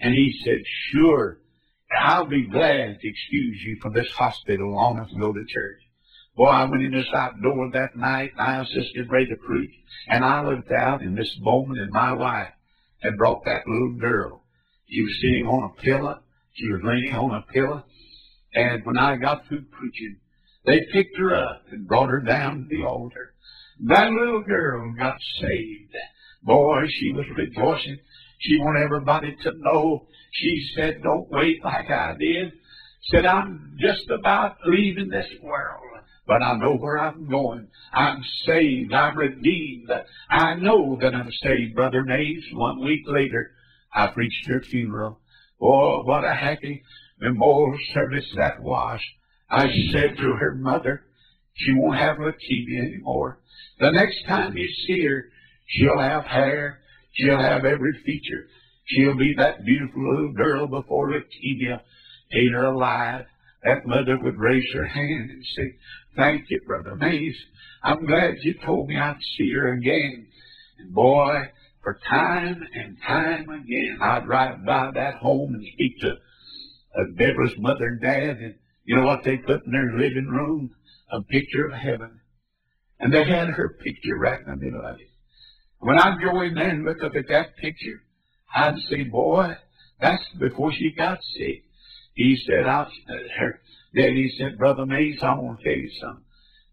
And 0.01 0.15
he 0.15 0.41
said, 0.45 0.59
sure. 0.93 1.39
I'll 1.97 2.27
be 2.27 2.47
glad 2.47 3.01
to 3.01 3.09
excuse 3.09 3.63
you 3.65 3.79
from 3.81 3.93
this 3.93 4.11
hospital 4.13 4.75
long 4.75 4.97
enough 4.97 5.11
to 5.11 5.19
go 5.19 5.33
to 5.33 5.45
church. 5.47 5.81
Boy, 6.37 6.47
I 6.47 6.65
went 6.65 6.83
in 6.83 6.93
this 6.93 7.07
outdoor 7.15 7.71
that 7.73 7.97
night, 7.97 8.33
and 8.37 8.41
I 8.41 8.61
assisted 8.61 9.09
to 9.09 9.37
preach. 9.37 9.71
And 10.09 10.25
I 10.25 10.45
looked 10.45 10.73
out, 10.73 11.01
and 11.01 11.15
Miss 11.15 11.33
Bowman 11.37 11.79
and 11.79 11.93
my 11.93 12.13
wife 12.13 12.53
had 13.01 13.17
brought 13.17 13.45
that 13.45 13.69
little 13.69 13.93
girl. 13.93 14.43
She 14.89 15.03
was 15.03 15.21
sitting 15.21 15.47
on 15.47 15.71
a 15.71 15.81
pillow, 15.81 16.21
she 16.55 16.71
was 16.71 16.81
leaning 16.85 17.15
on 17.15 17.35
a 17.35 17.53
pillow. 17.53 17.85
And 18.55 18.85
when 18.85 18.97
I 18.97 19.17
got 19.17 19.47
through 19.47 19.65
preaching, 19.73 20.17
they 20.65 20.81
picked 20.93 21.19
her 21.19 21.35
up 21.35 21.63
and 21.71 21.87
brought 21.87 22.09
her 22.11 22.21
down 22.21 22.69
to 22.71 22.77
the 22.77 22.85
altar. 22.85 23.35
That 23.87 24.11
little 24.11 24.43
girl 24.43 24.95
got 24.97 25.19
saved. 25.41 25.95
Boy, 26.43 26.87
she 26.89 27.13
was 27.13 27.27
rejoicing. 27.37 27.99
She 28.39 28.59
wanted 28.59 28.83
everybody 28.85 29.35
to 29.43 29.53
know. 29.57 30.07
She 30.33 30.71
said, 30.77 31.03
don't 31.03 31.31
wait 31.31 31.65
like 31.65 31.91
I 31.91 32.15
did. 32.19 32.53
Said, 33.11 33.27
I'm 33.27 33.77
just 33.81 34.09
about 34.11 34.57
leaving 34.67 35.09
this 35.09 35.29
world. 35.43 35.81
but 36.27 36.43
I 36.43 36.57
know 36.57 36.77
where 36.77 36.99
I'm 36.99 37.29
going. 37.29 37.69
I'm 37.93 38.23
saved. 38.47 38.93
I'm 38.93 39.17
redeemed. 39.17 39.91
I 40.31 40.55
know 40.55 40.97
that 41.01 41.15
I'm 41.15 41.31
saved, 41.43 41.75
Brother 41.75 42.03
Maze. 42.03 42.45
One 42.53 42.83
week 42.83 43.03
later, 43.07 43.51
I 43.93 44.07
preached 44.09 44.47
her 44.49 44.63
funeral. 44.63 45.21
Oh, 45.61 46.03
what 46.05 46.25
a 46.25 46.35
happy 46.35 46.83
memorial 47.21 47.79
service 47.93 48.27
that 48.37 48.63
was. 48.63 49.01
I 49.51 49.67
said 49.93 50.17
to 50.17 50.33
her 50.41 50.55
mother, 50.55 51.05
she 51.55 51.73
won't 51.75 51.99
have 51.99 52.17
leukemia 52.17 52.87
anymore. 52.87 53.39
The 53.79 53.93
next 53.93 54.25
time 54.27 54.57
you 54.57 54.69
see 54.87 55.05
her, 55.05 55.27
she'll 55.67 56.01
have 56.01 56.25
hair. 56.25 56.81
She'll 57.13 57.41
have 57.41 57.65
every 57.65 57.93
feature. 58.05 58.49
She'll 58.87 59.17
be 59.17 59.35
that 59.37 59.65
beautiful 59.65 60.11
little 60.11 60.33
girl 60.33 60.67
before 60.67 61.11
leukemia 61.11 61.81
ate 62.33 62.53
her 62.53 62.67
alive. 62.67 63.27
That 63.63 63.87
mother 63.87 64.19
would 64.21 64.39
raise 64.39 64.71
her 64.75 64.85
hand 64.85 65.31
and 65.31 65.45
say, 65.57 65.77
Thank 66.17 66.51
you, 66.51 66.61
Brother 66.67 66.97
Maze. 66.97 67.37
I'm 67.83 68.05
glad 68.05 68.35
you 68.43 68.55
told 68.65 68.89
me 68.89 68.99
I'd 68.99 69.17
see 69.37 69.53
her 69.53 69.73
again. 69.73 70.27
And 70.79 70.93
boy, 70.93 71.49
for 71.85 72.01
time 72.11 72.67
and 72.75 72.97
time 73.07 73.49
again, 73.51 73.99
I'd 74.01 74.25
drive 74.25 74.65
by 74.65 74.91
that 74.95 75.17
home 75.17 75.55
and 75.55 75.65
speak 75.75 76.01
to 76.01 76.13
uh, 76.13 77.05
Deborah's 77.17 77.55
mother 77.59 77.87
and 77.87 78.01
dad. 78.01 78.39
And 78.39 78.55
you 78.85 78.97
know 78.97 79.05
what 79.05 79.23
they 79.23 79.37
put 79.37 79.65
in 79.65 79.73
their 79.73 79.93
living 79.93 80.27
room? 80.27 80.71
A 81.13 81.23
picture 81.23 81.67
of 81.67 81.75
heaven. 81.75 82.21
And 82.99 83.13
they 83.13 83.25
had 83.25 83.49
her 83.49 83.77
picture 83.85 84.17
right 84.17 84.41
in 84.41 84.47
the 84.47 84.57
middle 84.57 84.85
of 84.85 84.97
it. 84.99 85.11
When 85.79 85.99
I'd 85.99 86.23
go 86.25 86.41
in 86.41 86.55
there 86.55 86.71
and 86.71 86.85
look 86.85 87.03
up 87.05 87.13
at 87.15 87.29
that 87.29 87.57
picture, 87.57 88.03
I'd 88.55 88.79
say, 88.89 89.05
boy, 89.05 89.55
that's 90.01 90.25
before 90.41 90.73
she 90.73 90.93
got 90.97 91.19
sick. 91.37 91.65
He 92.15 92.37
said, 92.47 92.67
I'll, 92.67 92.87
uh, 92.87 93.15
her, 93.39 93.61
Daddy 93.95 94.33
said, 94.39 94.57
Brother 94.57 94.87
Maze, 94.87 95.19
I 95.23 95.35
want 95.35 95.61
to 95.61 95.65
tell 95.65 95.77
you 95.77 95.91
something. 96.01 96.25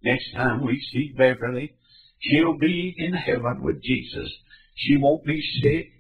Next 0.04 0.32
time 0.34 0.66
we 0.66 0.82
see 0.94 1.14
Beverly, 1.18 1.74
she'll 2.20 2.58
be 2.58 2.96
in 2.98 3.14
heaven 3.14 3.62
with 3.62 3.84
Jesus. 3.84 4.32
She 4.76 4.98
won't 4.98 5.26
be 5.26 5.42
sick. 5.62 5.92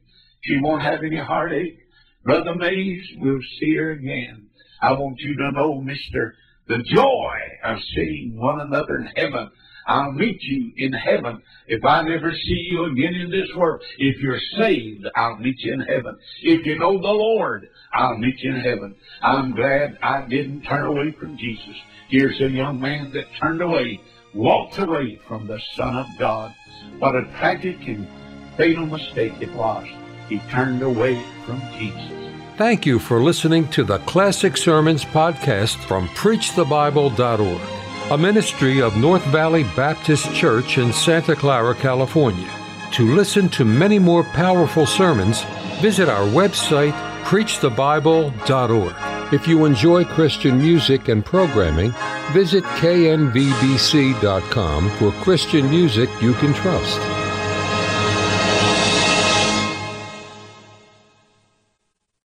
She 0.41 0.59
won't 0.61 0.81
have 0.81 1.03
any 1.03 1.17
heartache. 1.17 1.77
Brother 2.23 2.55
Maze, 2.55 3.07
we'll 3.17 3.39
see 3.59 3.75
her 3.75 3.91
again. 3.91 4.47
I 4.81 4.93
want 4.93 5.19
you 5.19 5.35
to 5.37 5.51
know, 5.51 5.81
mister, 5.81 6.35
the 6.67 6.79
joy 6.83 7.37
of 7.63 7.77
seeing 7.95 8.39
one 8.39 8.61
another 8.61 8.97
in 8.97 9.09
heaven 9.15 9.51
I'll 9.87 10.11
meet 10.11 10.41
you 10.41 10.71
in 10.77 10.93
heaven. 10.93 11.41
If 11.67 11.83
I 11.83 12.01
never 12.03 12.31
see 12.31 12.67
you 12.71 12.85
again 12.85 13.13
in 13.15 13.31
this 13.31 13.49
world, 13.55 13.81
if 13.97 14.17
you're 14.21 14.39
saved, 14.57 15.07
I'll 15.15 15.37
meet 15.37 15.59
you 15.59 15.73
in 15.73 15.81
heaven. 15.81 16.17
If 16.43 16.65
you 16.65 16.77
know 16.77 16.93
the 16.99 17.07
Lord, 17.07 17.67
I'll 17.93 18.17
meet 18.17 18.39
you 18.39 18.53
in 18.53 18.61
heaven. 18.61 18.95
I'm 19.21 19.55
glad 19.55 19.97
I 20.01 20.25
didn't 20.27 20.61
turn 20.63 20.85
away 20.85 21.11
from 21.19 21.37
Jesus. 21.37 21.75
Here's 22.09 22.39
a 22.41 22.49
young 22.49 22.79
man 22.79 23.11
that 23.13 23.25
turned 23.39 23.61
away, 23.61 23.99
walked 24.33 24.77
away 24.77 25.19
from 25.27 25.47
the 25.47 25.59
Son 25.75 25.95
of 25.95 26.07
God. 26.19 26.53
What 26.99 27.15
a 27.15 27.23
tragic 27.39 27.77
and 27.87 28.07
fatal 28.57 28.85
mistake 28.85 29.33
it 29.39 29.51
was. 29.53 29.87
He 30.29 30.39
turned 30.49 30.81
away 30.81 31.21
from 31.45 31.61
Jesus. 31.77 32.11
Thank 32.57 32.85
you 32.85 32.99
for 32.99 33.21
listening 33.21 33.67
to 33.69 33.83
the 33.83 33.97
Classic 33.99 34.55
Sermons 34.55 35.03
podcast 35.03 35.77
from 35.85 36.07
PreachTheBible.org 36.09 37.81
a 38.11 38.17
ministry 38.17 38.81
of 38.81 38.97
North 38.97 39.23
Valley 39.27 39.63
Baptist 39.63 40.33
Church 40.33 40.77
in 40.77 40.91
Santa 40.91 41.33
Clara, 41.33 41.73
California. 41.73 42.49
To 42.91 43.15
listen 43.15 43.47
to 43.49 43.63
many 43.63 43.99
more 43.99 44.25
powerful 44.25 44.85
sermons, 44.85 45.43
visit 45.79 46.09
our 46.09 46.27
website, 46.27 46.91
preachthebible.org. 47.23 49.33
If 49.33 49.47
you 49.47 49.63
enjoy 49.63 50.03
Christian 50.03 50.57
music 50.57 51.07
and 51.07 51.23
programming, 51.23 51.93
visit 52.33 52.65
knvbc.com 52.65 53.29
for 54.97 55.13
Christian 55.23 55.69
music 55.69 56.09
you 56.21 56.33
can 56.33 56.53
trust. 56.53 57.20